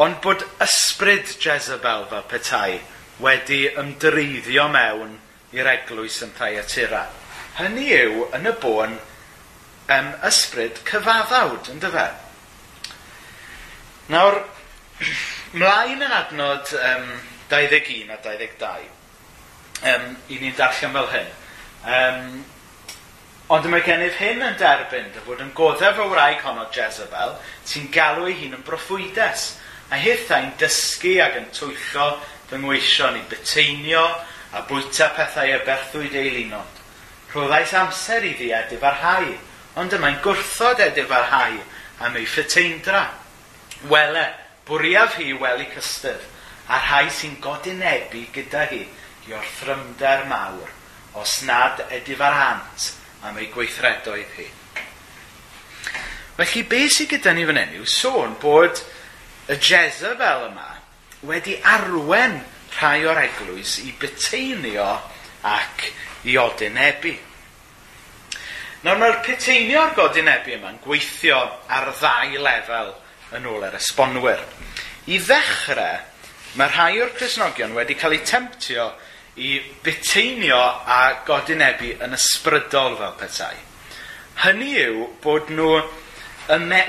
ond 0.00 0.16
bod 0.24 0.40
ysbryd 0.64 1.34
Jezebel 1.36 2.06
fel 2.08 2.22
petai 2.30 2.78
wedi 3.20 3.66
ymdreiddio 3.82 4.64
mewn 4.72 5.18
i'r 5.52 5.68
eglwys 5.74 6.16
yn 6.24 6.32
Thaiatira. 6.38 7.02
Hynny 7.58 7.90
yw, 7.92 8.22
yn 8.38 8.48
y 8.48 8.54
bôn, 8.62 8.96
um, 9.92 10.08
ysbryd 10.30 10.80
cyfaddawd, 10.88 11.68
yn 11.74 11.82
dyfa. 11.82 12.06
Nawr, 14.16 14.38
mlaen 15.60 16.08
yn 16.08 16.16
adnod 16.22 16.72
um, 16.80 17.12
21 17.52 18.16
a 18.16 18.18
22, 18.24 18.88
um, 19.92 20.08
i 20.32 20.40
ni'n 20.40 20.56
darllen 20.56 20.96
fel 20.96 21.12
hyn. 21.18 21.30
Um, 21.82 22.42
Ond 23.52 23.66
mae 23.68 23.82
gennyf 23.84 24.14
hyn 24.16 24.40
yn 24.46 24.54
derbyn 24.56 25.10
dy 25.12 25.22
fod 25.26 25.42
yn 25.44 25.50
goddef 25.52 25.98
o 26.00 26.06
wraig 26.08 26.38
honno 26.40 26.62
Jezebel 26.72 27.34
sy'n 27.68 27.90
galw 27.92 28.24
ei 28.30 28.38
hun 28.38 28.54
yn 28.56 28.62
broffwydes 28.64 29.42
a 29.92 29.98
hithau'n 30.00 30.54
dysgu 30.60 31.18
ac 31.20 31.36
yn 31.36 31.50
twyllo 31.52 32.06
fy 32.48 32.60
ngweision 32.62 33.18
i 33.18 33.24
byteinio 33.28 34.04
a 34.56 34.62
bwyta 34.70 35.10
pethau 35.18 35.52
y 35.52 35.58
berthwyd 35.66 36.16
ei 36.16 36.30
lunod. 36.38 36.80
Rhoddais 37.34 37.74
amser 37.76 38.24
i 38.24 38.30
iddi 38.32 38.48
a 38.56 38.62
difarhau, 38.70 39.28
ond 39.80 39.98
yma'n 39.98 40.18
gwrthod 40.24 40.80
edif 40.86 41.12
arhau 41.12 41.60
am 42.08 42.16
ei 42.20 42.24
ffyteindra. 42.28 43.04
Wele, 43.92 44.24
bwriaf 44.68 45.20
hi 45.20 45.28
weli 45.44 45.68
cystydd, 45.76 46.24
a 46.72 46.80
rhai 46.86 47.12
sy'n 47.12 47.36
godinebu 47.44 48.24
gyda 48.32 48.64
hi 48.72 48.82
i 49.28 49.36
o'r 49.36 49.44
orthrymder 49.44 50.24
mawr, 50.32 50.72
os 51.20 51.40
nad 51.44 51.84
edif 51.92 52.20
arhant, 52.24 52.92
am 53.28 53.38
ei 53.38 53.48
gweithredoedd 53.52 54.36
hi. 54.38 54.48
Felly, 56.36 56.62
be 56.66 56.86
sydd 56.90 57.12
gyda 57.12 57.34
ni 57.36 57.44
fan 57.46 57.60
hyn 57.60 57.76
yw 57.78 57.88
sôn 57.88 58.38
bod 58.42 58.80
y 59.52 59.58
Jezebel 59.58 60.48
yma 60.48 60.70
wedi 61.28 61.58
arwen 61.62 62.40
rhai 62.78 63.04
o'r 63.06 63.20
eglwys 63.22 63.76
i 63.84 63.92
byteinio 64.00 64.88
ac 65.46 65.84
i 66.26 66.38
odynebu. 66.40 67.14
Nawr 68.82 68.98
mae'r 68.98 69.20
pyteinio 69.22 69.84
a'r 69.84 69.94
godinebu 69.94 70.56
yma'n 70.56 70.80
gweithio 70.82 71.38
ar 71.70 71.92
ddau 71.94 72.40
lefel 72.42 72.90
yn 73.38 73.46
ôl 73.46 73.68
yr 73.68 73.76
esbonwyr. 73.78 74.42
I 75.12 75.20
ddechrau, 75.22 76.00
mae 76.58 76.72
rhai 76.72 76.98
o'r 77.04 77.14
Cresnogion 77.14 77.76
wedi 77.76 77.94
cael 77.98 78.16
eu 78.18 78.24
temptio 78.26 78.88
i 79.36 79.56
biteinio 79.84 80.60
a 80.60 81.24
godinebu 81.26 81.94
yn 82.04 82.16
ysbrydol 82.16 82.98
fel 82.98 83.14
petai. 83.20 83.54
Hynny 84.42 84.72
yw 84.82 85.06
bod 85.24 85.52
nhw 85.52 85.78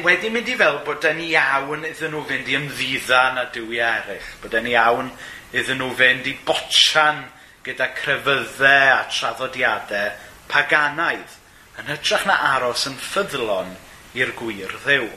wedi 0.04 0.32
mynd 0.34 0.50
i 0.52 0.58
fel 0.60 0.82
bod 0.84 1.06
yn 1.08 1.22
iawn 1.24 1.86
iddyn 1.88 2.12
nhw 2.12 2.24
fynd 2.28 2.50
i 2.52 2.58
ymddidda 2.58 3.22
na 3.36 3.46
dywiau 3.54 4.02
eraill. 4.02 4.28
Bod 4.42 4.58
yn 4.60 4.68
iawn 4.74 5.12
iddyn 5.54 5.80
nhw 5.80 5.94
fynd 5.96 6.28
i 6.28 6.36
botran 6.48 7.24
gyda 7.64 7.92
crefyddau 7.96 8.92
a 8.98 9.04
traddodiadau 9.08 10.12
paganaidd 10.52 11.38
yn 11.80 11.92
hytrach 11.94 12.26
na 12.28 12.36
aros 12.54 12.84
yn 12.90 12.98
ffyddlon 13.00 13.72
i'r 14.20 14.34
gwir 14.38 14.74
ddew. 14.84 15.08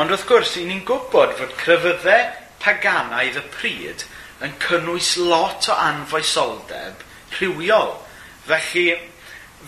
Ond 0.00 0.10
wrth 0.10 0.24
gwrs, 0.26 0.56
i 0.58 0.64
ni'n 0.66 0.82
gwybod 0.88 1.36
fod 1.38 1.52
crefyddau 1.60 2.32
paganaidd 2.64 3.36
y 3.38 3.44
pryd 3.52 4.06
yn 4.44 4.54
cynnwys 4.60 5.14
lot 5.20 5.68
o 5.72 5.76
anfoesoldeb 5.80 7.04
rhywiol. 7.38 7.94
Felly, 8.44 8.88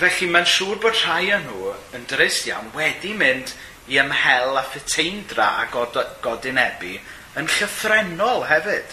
felly 0.01 0.29
mae'n 0.33 0.49
siŵr 0.53 0.81
bod 0.83 0.99
rhai 1.01 1.31
yn 1.37 1.47
nhw 1.49 1.73
yn 1.97 2.05
dyrus 2.11 2.43
iawn 2.51 2.69
wedi 2.77 3.15
mynd 3.17 3.55
i 3.89 4.01
ymhel 4.03 4.59
a 4.59 4.65
ffiteindra 4.67 5.49
a 5.63 5.67
god, 5.73 5.97
godinebu 6.25 6.99
yn 7.41 7.49
llythrenol 7.57 8.45
hefyd. 8.51 8.93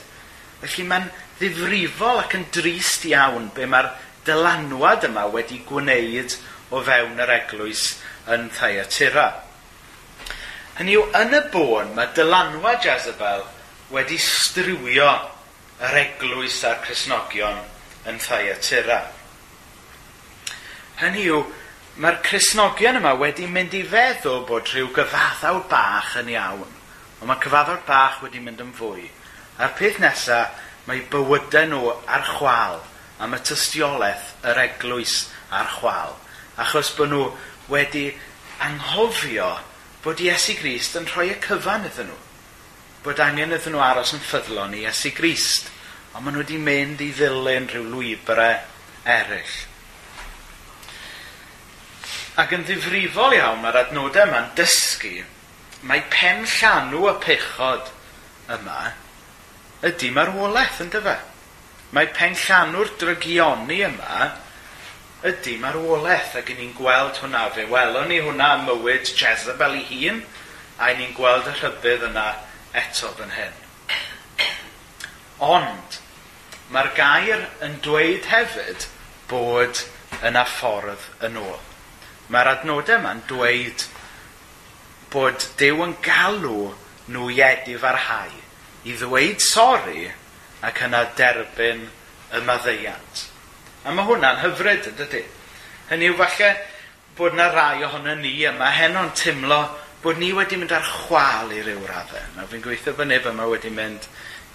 Felly 0.63 0.87
mae'n 0.87 1.09
ddifrifol 1.41 2.23
ac 2.23 2.37
yn 2.39 2.47
drist 2.55 3.03
iawn 3.09 3.49
be 3.55 3.67
mae'r 3.67 3.91
dylanwad 4.27 5.09
yma 5.09 5.25
wedi 5.33 5.59
gwneud 5.67 6.37
o 6.71 6.81
fewn 6.85 7.19
yr 7.19 7.33
eglwys 7.41 7.89
yn 8.31 8.47
Thyatira. 8.55 9.27
Hynny 10.77 10.95
yw, 10.95 11.09
yn 11.19 11.35
y 11.37 11.41
bôn 11.53 11.91
mae 11.97 12.13
dylanwad 12.15 12.85
Jezebel 12.85 13.43
wedi 13.93 14.15
strywio 14.21 15.11
yr 15.81 15.97
eglwys 16.03 16.59
a'r 16.67 16.81
Cresnogion 16.83 17.59
yn 18.09 18.19
Thyatira. 18.21 18.99
Hynny 20.99 21.25
yw, 21.31 21.41
mae'r 22.03 22.19
Cresnogion 22.25 22.99
yma 22.99 23.15
wedi 23.17 23.47
mynd 23.49 23.73
i 23.77 23.81
feddwl 23.89 24.43
bod 24.49 24.69
rhyw 24.69 24.91
gyfaddawr 24.95 25.63
bach 25.71 26.13
yn 26.21 26.31
iawn, 26.35 26.69
ond 27.19 27.29
mae 27.29 27.41
cyfaddawr 27.43 27.81
bach 27.87 28.21
wedi 28.25 28.43
mynd 28.43 28.61
yn 28.63 28.73
fwy. 28.77 29.07
A'r 29.57 29.73
peth 29.77 29.99
nesaf, 30.03 30.59
mae 30.87 31.01
bywydau 31.09 31.69
nhw 31.71 31.93
ar 32.11 32.25
chwal 32.27 32.81
am 33.23 33.35
y 33.37 33.39
tystiolaeth 33.47 34.33
yr 34.49 34.59
eglwys 34.65 35.15
ar 35.53 35.69
chwal, 35.77 36.17
achos 36.59 36.91
bod 36.97 37.13
nhw 37.13 37.27
wedi 37.71 38.09
anghofio 38.63 39.53
bod 40.03 40.21
Iesu 40.21 40.57
Grist 40.59 40.97
yn 40.99 41.07
rhoi 41.07 41.29
y 41.31 41.39
cyfan 41.43 41.87
iddyn 41.87 42.11
nhw 42.11 42.19
bod 43.03 43.19
angen 43.19 43.51
iddyn 43.51 43.73
nhw 43.75 43.81
aros 43.83 44.13
yn 44.15 44.21
ffyddlon 44.23 44.75
i 44.77 44.85
Iesu 44.85 45.11
Grist, 45.15 45.67
ond 46.13 46.23
maen 46.23 46.37
nhw 46.37 46.43
wedi 46.45 46.59
mynd 46.61 47.01
i 47.03 47.09
ddilyn 47.11 47.67
rhyw 47.67 47.83
lwybrau 47.91 48.61
eraill. 49.03 49.55
Ac 52.39 52.53
yn 52.55 52.63
ddifrifol 52.63 53.35
iawn 53.35 53.59
mae'r 53.61 53.81
adnodau 53.81 54.29
yma'n 54.29 54.53
dysgu, 54.55 55.17
mae 55.83 56.05
pen 56.13 56.45
llanw 56.47 57.09
y 57.11 57.13
pechod 57.25 57.91
yma 58.55 58.93
ydy 59.83 60.13
marwolaeth 60.15 60.79
yn 60.85 60.93
dyfa. 60.95 61.17
Mae 61.93 62.07
pen 62.15 62.39
llanw'r 62.39 62.95
drygioni 63.01 63.81
yma 63.89 64.29
ydy 65.27 65.57
marwolaeth 65.59 66.39
ac 66.39 66.55
ni'n 66.55 66.71
gweld 66.79 67.19
hwnna 67.19 67.43
fe. 67.51 67.67
Welon 67.67 68.07
ni 68.11 68.23
hwnna 68.23 68.53
ym 68.61 68.65
mywyd 68.69 69.11
Jezebel 69.11 69.75
ei 69.81 69.85
hun 69.91 70.23
a 70.79 70.95
ni'n 70.95 71.13
gweld 71.19 71.51
y 71.51 71.59
rhybydd 71.59 72.07
yna 72.13 72.27
eto 72.73 73.11
fan 73.17 73.33
hyn. 73.37 73.59
Ond, 75.43 75.97
mae'r 76.73 76.91
gair 76.97 77.45
yn 77.65 77.77
dweud 77.85 78.29
hefyd 78.31 78.87
bod 79.29 79.83
yna 80.25 80.45
ffordd 80.47 81.25
yn 81.27 81.37
ôl. 81.41 81.59
Mae'r 82.33 82.53
adnodau 82.55 82.99
yma'n 82.99 83.25
dweud 83.29 83.85
bod 85.13 85.45
Dyw 85.59 85.83
yn 85.85 85.97
galw 86.05 86.71
nhw 87.13 87.29
i 87.33 87.41
edif 87.45 87.83
ar 87.85 87.99
i 88.83 88.95
ddweud 88.97 89.43
sori 89.43 90.07
ac 90.63 90.81
yna 90.87 91.03
derbyn 91.17 91.83
y 92.33 92.41
maddeiant. 92.47 93.25
A 93.83 93.91
mae 93.91 94.07
hwnna'n 94.07 94.41
hyfryd, 94.41 94.87
ydy? 95.05 95.23
Hynny 95.89 96.09
yw 96.11 96.17
falle 96.19 96.51
bod 97.17 97.35
yna 97.35 97.49
rai 97.51 97.83
ohono 97.85 98.15
ni 98.19 98.33
yma 98.47 98.71
heno'n 98.73 99.11
timlo 99.19 99.61
bod 100.03 100.19
ni 100.19 100.33
wedi 100.35 100.57
mynd 100.59 100.73
ar 100.75 100.83
chwal 100.83 101.53
i 101.55 101.61
ryw 101.63 101.85
raddau. 101.87 102.23
Nawr 102.35 102.49
fi'n 102.51 102.63
gweithio 102.65 102.91
fy 102.97 103.05
neb 103.07 103.27
yma 103.29 103.47
wedi 103.47 103.71
mynd 103.71 104.07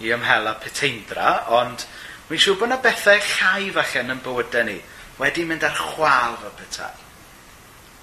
i 0.05 0.13
ymhela 0.13 0.53
peteindra, 0.61 1.31
ond 1.57 1.87
fi'n 2.29 2.43
siŵr 2.45 2.59
bod 2.61 2.69
yna 2.69 2.81
bethau 2.85 3.23
llai 3.31 3.71
falle 3.79 4.05
yn 4.05 4.21
bywydau 4.27 4.69
ni 4.69 4.77
wedi 5.23 5.47
mynd 5.49 5.65
ar 5.65 5.75
chwal 5.79 6.37
fy 6.43 6.53
petai. 6.61 6.93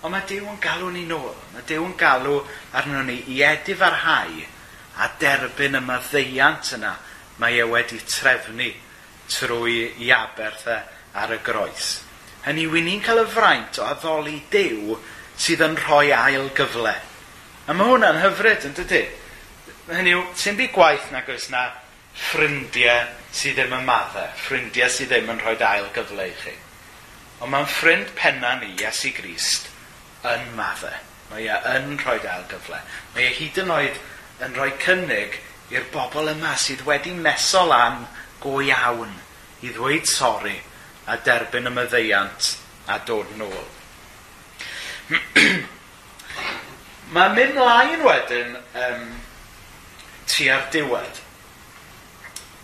Ond 0.01 0.13
mae 0.13 0.25
Dyw 0.29 0.49
yn 0.49 0.59
galw 0.61 0.89
ni 0.93 1.05
nôl. 1.05 1.37
Mae 1.53 1.63
Dyw 1.69 1.85
yn 1.85 1.95
galw 2.01 2.41
arno 2.77 3.05
ni 3.05 3.21
i 3.33 3.39
edifarhau 3.45 4.41
a 5.01 5.07
derbyn 5.21 5.77
y 5.77 5.85
maddeiant 5.85 6.75
yna 6.79 6.97
mae 7.41 7.61
e 7.61 7.69
wedi 7.69 8.01
trefnu 8.09 8.73
trwy 9.29 9.79
i 10.01 10.11
aberth 10.13 10.67
ar 10.69 11.33
y 11.33 11.41
groes. 11.45 11.97
Hynny, 12.45 12.65
wy'n 12.69 12.89
ni'n 12.89 13.01
cael 13.05 13.23
y 13.23 13.29
fraint 13.29 13.81
o 13.81 13.85
addoli 13.89 14.39
Dyw 14.53 14.97
sydd 15.37 15.65
yn 15.65 15.77
rhoi 15.85 16.09
ail 16.13 16.49
gyfle 16.57 16.93
A 17.65 17.73
mae 17.73 17.89
hwnna'n 17.89 18.19
hyfryd, 18.21 18.67
yn 18.67 18.75
dydy? 18.77 19.01
Hynny 19.89 20.11
yw, 20.13 20.21
sy'n 20.37 20.57
di 20.59 20.67
gwaith 20.73 21.07
nag 21.13 21.29
oes 21.33 21.47
na 21.49 21.63
ffrindiau 22.15 23.07
sydd 23.33 23.57
ddim 23.57 23.73
yn 23.79 23.87
maddau, 23.87 24.27
ffrindiau 24.37 24.91
sydd 24.93 25.09
ddim 25.09 25.31
yn 25.33 25.41
rhoi 25.41 25.55
ail 25.65 25.89
gyfle 25.95 26.27
i 26.29 26.35
chi. 26.43 26.53
Ond 27.41 27.51
mae'n 27.51 27.65
ffrind 27.65 28.13
penna 28.19 28.53
ni, 28.61 28.69
Iesu 28.77 29.09
Grist, 29.17 29.71
yn 30.29 30.45
maddau. 30.59 30.93
Mae 31.31 31.49
e 31.49 31.57
yn 31.73 31.97
rhoi 32.03 32.19
ail 32.21 32.45
gyfle. 32.53 32.83
Mae 33.15 33.31
e 33.31 33.33
hyd 33.39 33.57
yn 33.65 33.73
oed 33.73 33.97
yn 34.45 34.57
rhoi 34.59 34.71
cynnig 34.85 35.41
i'r 35.73 35.89
bobl 35.93 36.29
yma 36.35 36.53
sydd 36.61 36.85
wedi 36.85 37.17
meso 37.17 37.65
lan 37.65 38.05
go 38.45 38.59
iawn 38.61 39.17
i 39.65 39.73
ddweud 39.73 40.05
sori 40.05 40.59
a 41.09 41.17
derbyn 41.17 41.71
y 41.71 41.73
myddeiant 41.73 42.55
a 42.93 43.01
dod 43.09 43.33
nôl. 43.41 43.63
Mae 47.13 47.29
mynd 47.35 47.53
mlaen 47.53 48.01
wedyn 48.01 48.55
um, 48.57 49.01
tua'r 50.25 50.63
diwedd 50.73 51.19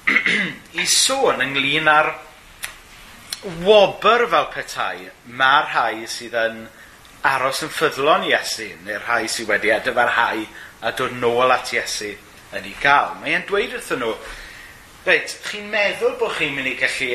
i 0.82 0.86
sôn 0.90 1.44
ynglyn 1.46 1.90
â'r 1.92 2.10
wobr 3.62 4.26
fel 4.32 4.48
petai, 4.54 5.10
mae'r 5.30 5.68
rhai 5.70 6.08
sydd 6.10 6.38
yn 6.42 6.64
aros 7.30 7.62
yn 7.66 7.74
ffyddlon 7.74 8.26
Iesu, 8.32 8.72
neu'r 8.86 9.06
rhai 9.06 9.28
sydd 9.30 9.50
wedi 9.52 9.74
edryfarhau 9.76 10.42
a 10.82 10.94
dod 10.98 11.14
nôl 11.22 11.54
at 11.54 11.70
Iesu 11.76 12.10
yn 12.58 12.66
ei 12.66 12.74
gael. 12.82 13.14
Mae 13.22 13.36
e'n 13.38 13.46
dweud 13.50 13.76
wrthyn 13.78 14.02
nhw, 14.02 14.16
reit, 15.06 15.36
chi'n 15.46 15.70
meddwl 15.70 16.18
bod 16.22 16.34
chi'n 16.40 16.58
mynd 16.58 16.72
i 16.72 16.74
gallu 16.82 17.12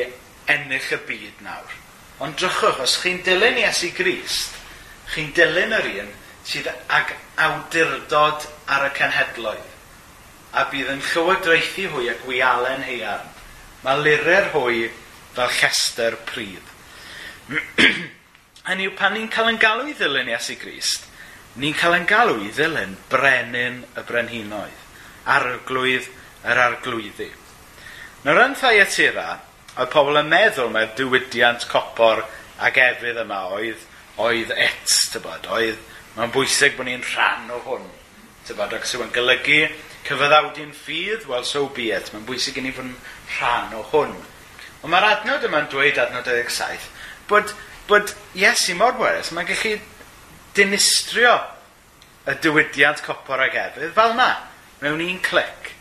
ennill 0.53 0.95
y 0.95 1.01
byd 1.09 1.43
nawr, 1.43 1.75
ond 2.23 2.39
drychwch, 2.39 2.79
os 2.87 2.95
chi'n 3.03 3.19
dilyn 3.27 3.59
Iesu 3.65 3.91
Grist, 3.99 4.55
chi'n 5.11 5.35
dilyn 5.35 5.75
yr 5.75 5.91
un 6.05 6.15
sydd 6.47 6.69
ag 6.71 7.11
awdurdod 7.47 8.47
ar 8.71 8.87
y 8.87 8.93
cenhedloedd 8.97 9.73
a 10.57 10.63
bydd 10.71 10.91
yn 10.93 11.03
llywodraethu 11.03 11.87
hwy 11.93 12.07
ac 12.11 12.23
wialen 12.27 12.85
heian. 12.87 13.25
Mae 13.83 13.99
lurer 14.01 14.49
hwy 14.55 14.87
fel 15.35 15.51
chester 15.53 16.15
pryd. 16.29 16.71
Hynny 18.67 18.87
yw 18.87 18.95
pan 18.97 19.13
ni'n 19.15 19.29
cael 19.31 19.51
yn 19.53 19.59
galw 19.61 19.87
i 19.87 19.95
ddilyn 19.95 20.31
Iesu 20.31 20.57
Grist, 20.59 21.05
ni'n 21.61 21.75
cael 21.77 21.99
yn 21.99 22.07
galw 22.09 22.39
i 22.43 22.49
ddilyn 22.55 22.95
brenin 23.11 23.83
y 23.95 24.05
brenhinoedd, 24.07 24.81
arglwydd 25.35 26.09
yr 26.47 26.63
arglwyddi. 26.65 27.29
Nawr 28.25 28.41
yn 28.43 28.57
Thaiatira, 28.59 29.27
oedd 29.77 29.93
pobl 29.93 30.19
yn 30.19 30.31
meddwl 30.31 30.73
mae'r 30.73 30.95
diwydiant 30.97 31.67
copor 31.71 32.25
ag 32.63 32.81
efydd 32.81 33.21
yma 33.23 33.43
oedd, 33.55 33.85
oedd 34.19 34.51
et, 34.57 34.97
tybod, 35.13 35.47
oedd 35.53 35.79
Mae'n 36.17 36.33
bwysig 36.33 36.73
bod 36.77 36.87
ni'n 36.89 37.05
rhan 37.05 37.51
o 37.53 37.59
hwn. 37.67 37.83
Tybod, 38.47 38.73
ac 38.73 38.87
sy'n 38.89 39.11
golygu 39.13 39.59
cyfyddawdi'n 40.07 40.73
ffydd, 40.73 41.27
wel, 41.29 41.45
so 41.45 41.67
be 41.75 41.91
it. 41.93 42.09
Mae'n 42.13 42.25
bwysig 42.25 42.57
i 42.57 42.63
ni 42.65 42.71
fod 42.73 42.87
yn 42.87 42.95
rhan 43.37 43.75
o 43.77 43.83
hwn. 43.91 44.15
Ond 44.81 44.93
mae'r 44.93 45.07
adnod 45.11 45.45
yma'n 45.45 45.69
dweud, 45.69 45.99
adnod 46.01 46.25
27, 46.25 46.87
bod, 47.29 47.53
bod 47.89 48.13
Iesu 48.37 48.73
mor 48.79 48.95
bwerus, 48.97 49.29
mae'n 49.35 49.49
gallu 49.49 49.75
dinistrio 50.57 51.35
y 52.27 52.35
diwydiant 52.43 53.03
copor 53.05 53.43
ag 53.45 53.55
efydd 53.67 53.93
fel 53.95 54.15
yna, 54.15 54.31
mewn 54.81 55.03
un 55.05 55.21
clic. 55.23 55.71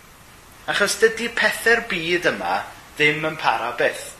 Achos 0.68 0.98
dydy 1.00 1.30
pethau'r 1.38 1.86
byd 1.90 2.28
yma 2.32 2.60
ddim 2.98 3.24
yn 3.28 3.40
para 3.40 3.72
byth. 3.78 4.10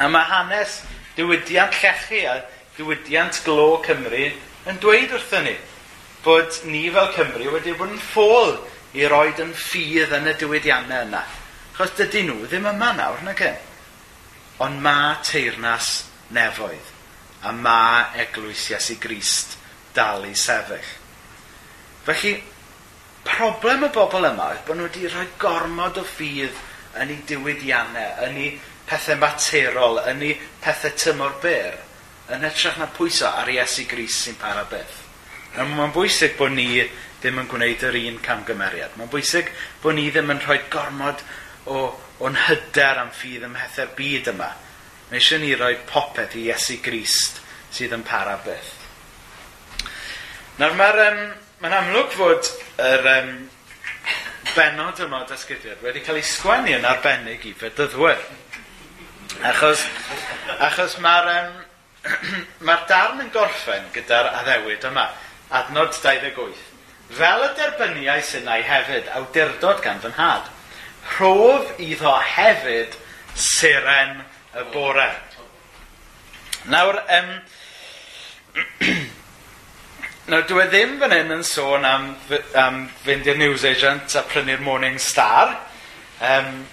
A 0.00 0.08
mae 0.10 0.26
hanes 0.28 0.80
diwydiant 1.16 1.78
llechi 1.80 2.24
a 2.28 2.40
diwydiant 2.76 3.40
glo 3.46 3.76
Cymru 3.86 4.30
yn 4.66 4.80
dweud 4.82 5.12
wrthyn 5.14 5.46
ni 5.46 5.56
bod 6.26 6.58
ni 6.66 6.86
fel 6.90 7.12
Cymru 7.14 7.52
wedi 7.54 7.74
bod 7.78 7.92
yn 7.94 8.02
ffôl 8.02 8.56
i 8.98 9.06
roed 9.10 9.38
yn 9.42 9.54
ffydd 9.54 10.14
yn 10.16 10.26
y 10.26 10.34
diwydiannau 10.40 11.06
yna. 11.06 11.22
Chos 11.76 11.92
dydy 11.98 12.24
nhw 12.26 12.48
ddim 12.48 12.66
yma 12.72 12.90
nawr, 12.96 13.22
na 13.22 13.34
gen. 13.36 13.58
Ond 14.64 14.80
mae 14.82 15.18
teirnas 15.26 16.06
nefoedd 16.34 16.92
a 17.46 17.52
mae 17.52 18.22
eglwys 18.24 18.90
i 18.90 18.96
Grist 18.98 19.56
dal 19.94 20.24
i 20.26 20.34
sefyll. 20.34 20.92
Felly, 22.06 22.32
problem 23.26 23.86
y 23.86 23.90
bobl 23.94 24.26
yma 24.30 24.50
yw 24.54 24.64
bod 24.66 24.78
nhw 24.78 24.88
wedi 24.88 25.10
rhoi 25.10 25.28
gormod 25.42 26.00
o 26.00 26.04
ffydd 26.06 26.58
yn 27.02 27.12
eu 27.12 27.22
diwydiannau, 27.28 28.24
yn 28.26 28.38
eu 28.42 28.52
pethau 28.88 29.18
materol, 29.20 30.00
yn 30.10 30.22
eu 30.26 30.36
pethau 30.64 30.94
tymor 30.98 31.38
byr 31.42 31.78
yn 32.34 32.46
hytrach 32.46 32.78
na 32.80 32.88
pwysa 32.90 33.32
ar 33.40 33.50
Iesu 33.52 33.86
Gris 33.90 34.16
sy'n 34.24 34.38
para 34.40 34.64
beth. 34.70 35.02
Mae'n 35.56 35.94
bwysig 35.94 36.36
bod 36.38 36.52
ni 36.56 36.82
ddim 37.20 37.40
yn 37.42 37.48
gwneud 37.50 37.86
yr 37.88 37.98
un 38.02 38.18
camgymeriad. 38.24 38.96
Mae'n 38.98 39.12
bwysig 39.12 39.48
bod 39.82 39.96
ni 39.96 40.08
ddim 40.10 40.34
yn 40.34 40.42
rhoi 40.44 40.58
gormod 40.72 41.22
o, 41.70 41.86
o'n 42.26 42.38
hyder 42.46 43.02
am 43.02 43.14
ffydd 43.14 43.46
ym 43.48 43.56
mhethau'r 43.56 43.94
byd 43.96 44.30
yma. 44.34 44.50
Mae 45.08 45.20
eisiau 45.20 45.40
ni 45.40 45.54
roi 45.56 45.74
popeth 45.88 46.36
i 46.36 46.48
Iesu 46.50 46.80
Grist 46.84 47.40
sydd 47.74 47.94
yn 47.96 48.06
para 48.06 48.38
beth. 48.44 48.72
Nawr 50.60 50.78
mae'r... 50.78 51.02
Um, 51.08 51.26
mae'n 51.60 51.72
amlwg 51.72 52.10
fod 52.12 52.48
yr 52.84 53.06
um, 53.14 53.30
benod 54.52 54.98
yma 55.06 55.22
o 55.22 55.28
dasgyddiad 55.28 55.80
wedi 55.84 56.02
cael 56.04 56.18
ei 56.20 56.26
sgwennu 56.26 56.74
yn 56.76 56.84
arbennig 56.88 57.46
i 57.48 57.54
fedyddwyr. 57.56 58.20
Achos, 59.50 59.84
achos 60.68 60.98
mae'r 61.04 61.30
um, 61.32 61.54
Mae'r 62.66 62.86
darn 62.90 63.22
yn 63.24 63.30
gorffen 63.34 63.88
gyda'r 63.94 64.30
addewid 64.40 64.84
yma, 64.88 65.08
adnod 65.54 65.94
28. 65.94 66.62
Fel 67.16 67.44
y 67.46 67.50
derbyniau 67.58 68.22
sy'n 68.26 68.48
ei 68.50 68.64
hefyd, 68.66 69.10
awdurdod 69.18 69.82
gan 69.84 70.00
fy 70.02 70.10
nhad, 70.14 70.48
rhof 71.16 71.76
iddo 71.82 72.14
hefyd 72.34 72.96
seren 73.38 74.24
y 74.56 74.64
bore. 74.72 75.08
Nawr, 76.72 76.98
em, 77.14 77.30
nawr 80.30 80.46
dwi 80.50 80.64
e 80.64 80.70
ddim 80.72 80.96
fan 81.02 81.14
hyn 81.14 81.36
yn 81.36 81.44
sôn 81.46 81.86
am, 81.86 82.08
am 82.58 82.86
fynd 83.04 83.28
i'r 83.30 83.38
news 83.38 83.66
agent 83.68 84.18
a 84.18 84.24
prynu'r 84.26 84.64
Morning 84.66 84.98
Star. 85.02 85.54
Um, 86.18 86.64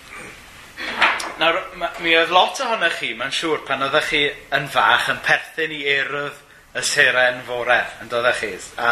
Nawr, 1.43 1.58
mi 1.99 2.13
oedd 2.15 2.29
lot 2.32 2.60
ohonych 2.63 3.01
chi, 3.01 3.10
mae'n 3.19 3.34
siŵr, 3.36 3.65
pan 3.67 3.82
oeddech 3.84 4.06
chi 4.13 4.19
yn 4.56 4.67
fach 4.71 5.10
yn 5.12 5.17
perthyn 5.25 5.73
i 5.75 5.82
erydd 5.91 6.38
y 6.79 6.84
seren 6.88 7.41
fore, 7.43 7.82
yn 7.99 8.12
dod 8.12 8.29
e, 8.29 8.32
chi, 8.38 8.51
a 8.79 8.91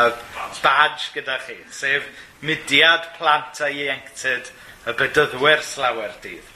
badge 0.60 1.14
gyda 1.14 1.38
chi, 1.46 1.56
sef 1.72 2.10
mudiad 2.44 3.06
plant 3.16 3.62
a 3.64 3.70
ieuenctid 3.72 4.50
y 4.84 4.96
bydyddwyr 5.00 5.64
slawer 5.64 6.18
dydd. 6.26 6.50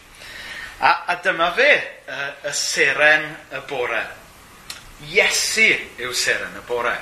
A, 0.84 0.92
a 1.14 1.16
dyma 1.24 1.48
fe, 1.56 1.70
y, 2.12 2.18
y 2.44 2.52
seren 2.60 3.24
y 3.56 3.62
bore. 3.70 4.02
Iesu 5.14 5.70
yw 6.04 6.12
seren 6.12 6.58
y 6.60 6.64
bore. 6.68 6.98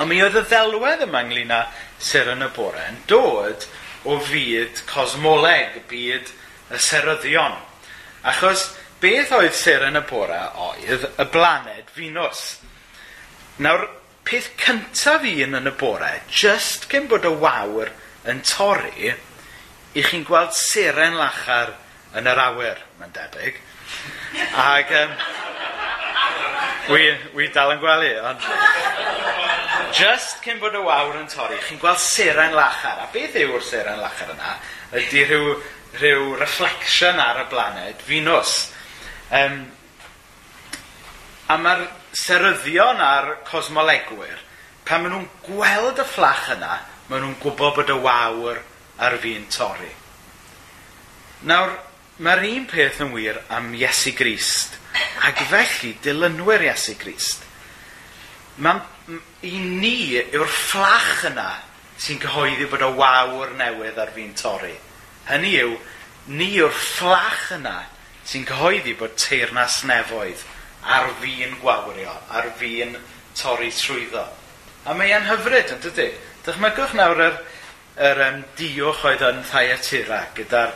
Ond 0.00 0.10
mi 0.10 0.18
oedd 0.24 0.40
y 0.40 0.42
ddelwedd 0.50 1.04
yma 1.06 1.22
ynglyn 1.28 1.54
â 1.54 1.60
seren 2.02 2.42
y 2.42 2.50
bore 2.58 2.88
yn 2.90 2.98
dod 3.06 3.68
o 4.10 4.18
fyd 4.26 4.82
cosmoleg, 4.90 5.78
byd 5.92 6.34
y 6.74 6.82
seryddion, 6.88 7.54
Achos 8.24 8.70
beth 9.02 9.34
oedd 9.36 9.56
Seren 9.58 9.98
y 10.00 10.02
bore 10.08 10.40
oedd 10.68 11.04
y 11.20 11.26
blaned 11.32 11.92
Venus. 11.96 12.44
Nawr, 13.60 13.84
peth 14.24 14.48
cyntaf 14.58 15.26
un 15.28 15.58
yn 15.60 15.68
y 15.68 15.74
bore, 15.78 16.10
just 16.32 16.88
cyn 16.90 17.08
bod 17.10 17.26
y 17.28 17.32
wawr 17.42 17.92
yn 18.30 18.40
torri, 18.48 19.12
i 19.94 20.02
chi'n 20.02 20.24
gweld 20.26 20.54
seren 20.56 21.18
lachar 21.20 21.74
yn 22.16 22.30
yr 22.30 22.40
awyr, 22.46 22.80
mae'n 22.98 23.12
debyg. 23.14 23.60
Ac 24.58 24.94
um, 25.02 25.12
wi, 26.94 27.04
wi 27.36 27.50
dal 27.54 27.76
yn 27.76 27.82
gwely, 27.84 28.14
ond... 28.24 28.48
Just 29.94 30.40
cyn 30.42 30.58
bod 30.58 30.74
y 30.74 30.80
wawr 30.82 31.20
yn 31.20 31.28
torri, 31.30 31.60
chi'n 31.68 31.78
gweld 31.82 32.00
seren 32.02 32.56
lachar. 32.56 33.04
A 33.04 33.06
beth 33.14 33.36
yw'r 33.38 33.62
seren 33.62 34.00
lachar 34.02 34.32
yna? 34.32 34.56
Ydy 34.98 35.22
rhyw 35.28 35.52
rhyw 35.98 36.34
reflection 36.40 37.20
ar 37.22 37.42
y 37.44 37.46
blaned, 37.50 38.02
Venus. 38.08 38.54
Um, 39.34 39.64
a 41.48 41.56
mae'r 41.60 41.86
seryddion 42.16 43.02
a'r 43.04 43.30
cosmolegwyr, 43.48 44.38
pan 44.86 45.04
maen 45.04 45.14
nhw'n 45.14 45.28
gweld 45.48 46.00
y 46.00 46.06
fflach 46.08 46.48
yna, 46.54 46.78
maen 47.08 47.24
nhw'n 47.24 47.40
gwybod 47.42 47.76
bod 47.78 47.92
y 47.92 47.98
wawr 48.04 48.62
ar 49.04 49.18
fi'n 49.20 49.46
torri. 49.52 49.90
Nawr, 51.48 51.74
mae'r 52.24 52.46
un 52.48 52.66
peth 52.70 53.02
yn 53.04 53.12
wir 53.12 53.40
am 53.52 53.72
Iesu 53.76 54.14
Grist, 54.16 54.78
ac 55.26 55.44
felly 55.50 55.94
dilynwyr 56.04 56.68
Iesu 56.70 56.96
Grist. 57.00 57.44
Mae'n 58.62 58.80
i 59.44 59.58
ni 59.60 59.96
yw'r 60.22 60.48
fflach 60.48 61.26
yna 61.28 61.50
sy'n 62.00 62.20
cyhoeddi 62.22 62.68
bod 62.70 62.84
y 62.86 62.90
wawr 62.96 63.52
newydd 63.58 63.98
ar 64.00 64.12
fi'n 64.14 64.32
torri. 64.38 64.74
Hynny 65.28 65.54
yw, 65.62 65.74
ni 66.36 66.50
yw'r 66.58 66.74
fflach 66.74 67.50
yna 67.56 67.78
sy'n 68.28 68.46
cyhoeddi 68.48 68.94
bod 69.00 69.16
teirnas 69.20 69.82
nefoedd 69.88 70.44
ar 70.84 71.10
fi'n 71.20 71.56
gwawrio, 71.62 72.12
ar 72.28 72.50
fi'n 72.58 72.96
torri 73.36 73.70
trwyddo. 73.72 74.24
A 74.84 74.94
mae 74.96 75.14
e'n 75.16 75.28
hyfryd, 75.28 75.72
yn 75.72 75.80
dydy? 75.84 76.10
Dychmygwch 76.44 76.96
nawr 76.98 77.22
yr, 77.24 77.38
yr 78.08 78.20
um, 78.26 78.42
diwch 78.58 79.04
oedd 79.08 79.24
yn 79.24 79.40
Thyatira 79.48 80.20
gyda'r 80.36 80.74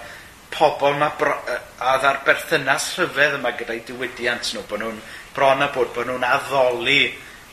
pobl 0.54 0.96
yma 0.96 1.11
a 1.12 1.96
dda'r 2.00 2.22
berthynas 2.24 2.94
rhyfedd 2.96 3.37
yma 3.37 3.52
gyda'i 3.58 3.82
diwydiant 3.84 4.54
nhw, 4.54 4.64
bod 4.70 4.80
nhw'n 4.80 5.02
bron 5.37 5.64
a 5.64 5.68
bod, 5.74 5.92
bod 5.92 6.08
nhw'n 6.08 6.24
addoli 6.24 7.02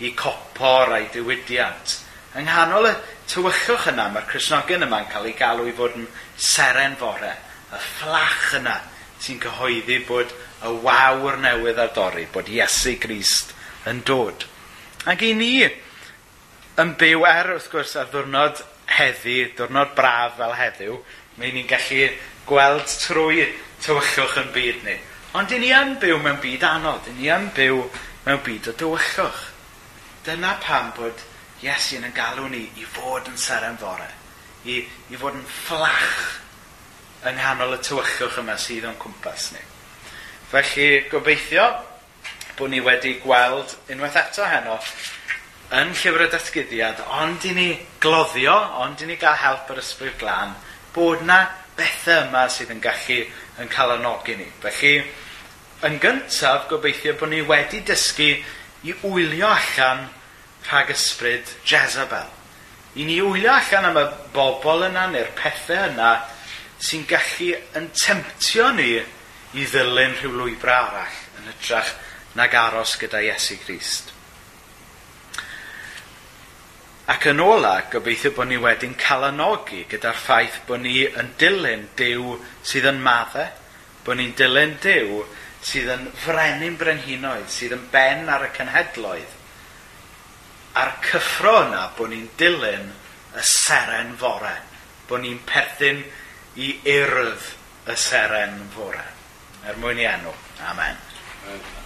i 0.05 0.13
copor 0.15 0.95
a'i 0.95 1.10
diwydiant. 1.12 1.99
Yng 2.36 2.47
nghanol 2.47 2.88
y 2.89 2.93
tywychwch 3.31 3.89
yna, 3.91 4.10
mae'r 4.13 4.29
Cresnogion 4.31 4.88
yma'n 4.88 5.12
cael 5.12 5.27
ei 5.29 5.36
galw 5.39 5.67
i 5.67 5.75
fod 5.75 5.99
yn 5.99 6.08
seren 6.38 6.98
fore, 7.00 7.32
y 7.71 7.80
fflach 7.80 8.54
yna 8.60 8.76
sy'n 9.21 9.39
cyhoeddi 9.41 10.02
bod 10.08 10.32
y 10.65 10.71
wawr 10.84 11.39
newydd 11.41 11.82
ar 11.82 11.91
dorri, 11.95 12.28
bod 12.32 12.50
Iesu 12.52 12.95
Grist 13.02 13.54
yn 13.89 14.02
dod. 14.06 14.45
Ac 15.10 15.21
i 15.26 15.34
ni 15.38 15.52
yn 15.65 16.95
byw 17.00 17.26
er, 17.30 17.52
wrth 17.56 17.69
gwrs, 17.71 17.95
ar 18.00 18.10
ddwrnod 18.12 18.62
heddi, 18.98 19.38
diwrnod 19.58 19.93
braf 19.98 20.38
fel 20.39 20.56
heddiw, 20.60 20.98
mae 21.39 21.54
ni'n 21.54 21.69
gallu 21.69 22.10
gweld 22.50 22.98
trwy 23.06 23.45
tywychwch 23.84 24.39
yn 24.41 24.52
byd 24.56 24.84
ni. 24.88 24.98
Ond 25.36 25.52
i 25.52 25.60
ni 25.62 25.71
yn 25.76 25.95
byw 26.02 26.19
mewn 26.24 26.41
byd 26.43 26.65
anodd, 26.67 27.10
i 27.12 27.15
ni 27.17 27.32
yn 27.32 27.50
byw 27.56 27.82
mewn 28.26 28.43
byd 28.45 28.69
o 28.71 28.76
dywyllwch. 28.82 29.41
Dyna 30.26 30.56
pam 30.63 30.91
bod 30.98 31.24
Iesu 31.63 31.98
yn 32.02 32.13
galw 32.13 32.50
ni 32.52 32.65
i 32.78 32.86
fod 32.86 33.30
yn 33.32 33.39
seren 33.39 33.78
fore 33.80 34.08
i, 34.65 34.82
i 35.13 35.19
fod 35.19 35.38
yn 35.38 35.45
fflach 35.45 36.15
yng 37.25 37.38
nghanol 37.39 37.75
y 37.78 37.82
tywychwch 37.86 38.39
yma 38.41 38.58
sydd 38.62 38.86
o'n 38.89 38.97
cwmpas 39.01 39.51
ni. 39.56 39.62
Felly, 40.51 40.88
gobeithio 41.10 41.65
bod 42.56 42.71
ni 42.71 42.82
wedi 42.84 43.15
gweld 43.23 43.75
unwaith 43.91 44.19
eto 44.21 44.45
heno 44.47 44.78
yn 45.75 45.91
llyfr 45.97 46.28
y 46.28 46.30
datgyddiad, 46.30 47.01
ond 47.17 47.45
i 47.49 47.54
ni 47.58 47.69
gloddio, 48.01 48.54
ond 48.84 49.01
i 49.01 49.10
ni 49.10 49.17
gael 49.21 49.39
help 49.41 49.71
yr 49.73 49.82
ysbryd 49.82 50.17
glân, 50.21 50.54
bod 50.93 51.25
na 51.25 51.39
bethau 51.75 52.28
yma 52.28 52.45
sydd 52.54 52.71
yn 52.75 52.84
gallu 52.84 53.23
yn 53.62 53.71
cael 53.73 53.95
anogi 53.97 54.38
ni. 54.38 54.47
Felly, 54.62 54.93
yn 55.89 55.97
gyntaf, 56.04 56.69
gobeithio 56.69 57.15
bod 57.19 57.34
ni 57.34 57.41
wedi 57.45 57.82
dysgu 57.86 58.32
i 58.86 58.95
wylio 59.01 59.49
allan 59.49 60.06
rhag 60.69 60.93
ysbryd 60.93 61.58
Jezebel 61.65 62.30
i 62.95 63.05
ni 63.08 63.19
wylio 63.21 63.51
allan 63.51 63.89
am 63.91 63.99
y 63.99 64.05
bobl 64.36 64.88
yna 64.88 65.05
neu'r 65.12 65.31
pethau 65.36 65.89
yna 65.89 66.12
sy'n 66.79 67.05
gallu 67.10 67.51
yn 67.79 67.89
temtio 67.95 68.71
ni 68.75 68.91
i 68.95 69.63
ddilyn 69.67 70.15
rhyw 70.19 70.36
lwybr 70.39 70.71
arall 70.71 71.21
yn 71.39 71.49
hytrach 71.51 71.93
nag 72.36 72.55
aros 72.60 72.95
gyda 72.99 73.21
Iesu 73.23 73.58
Grist. 73.63 74.12
Ac 77.12 77.27
yn 77.29 77.39
ola, 77.43 77.75
gobeithio 77.91 78.31
bod 78.34 78.49
ni 78.49 78.58
wedi'n 78.58 78.95
calanogi 78.97 79.84
gyda'r 79.91 80.17
ffaith 80.17 80.63
bod 80.67 80.81
ni 80.81 81.03
yn 81.05 81.36
dilyn 81.39 81.86
Dyw 81.99 82.34
sydd 82.65 82.88
yn 82.89 83.03
maddau, 83.05 83.51
bod 84.08 84.17
ni'n 84.17 84.34
dilyn 84.39 84.73
Dyw 84.81 85.19
sydd 85.65 85.91
yn 85.93 86.08
frenin 86.23 86.79
brenhinoedd, 86.81 87.45
sydd 87.53 87.75
yn 87.77 87.86
ben 87.93 88.25
ar 88.31 88.47
y 88.47 88.49
cenhedloedd, 88.58 89.35
a'r 90.75 90.93
cyffro 91.05 91.55
yna 91.65 91.85
bod 91.97 92.11
ni'n 92.11 92.27
dilyn 92.39 92.89
y 93.35 93.45
seren 93.47 94.15
fore, 94.19 94.53
bod 95.09 95.23
ni'n 95.23 95.41
perthyn 95.47 96.03
i 96.59 96.73
urdd 96.97 97.49
y 97.91 97.97
seren 97.99 98.61
fore. 98.75 99.07
Er 99.65 99.81
mwyn 99.81 100.03
i 100.03 100.07
enw. 100.09 100.35
Amen. 100.69 101.01
Amen. 101.45 101.85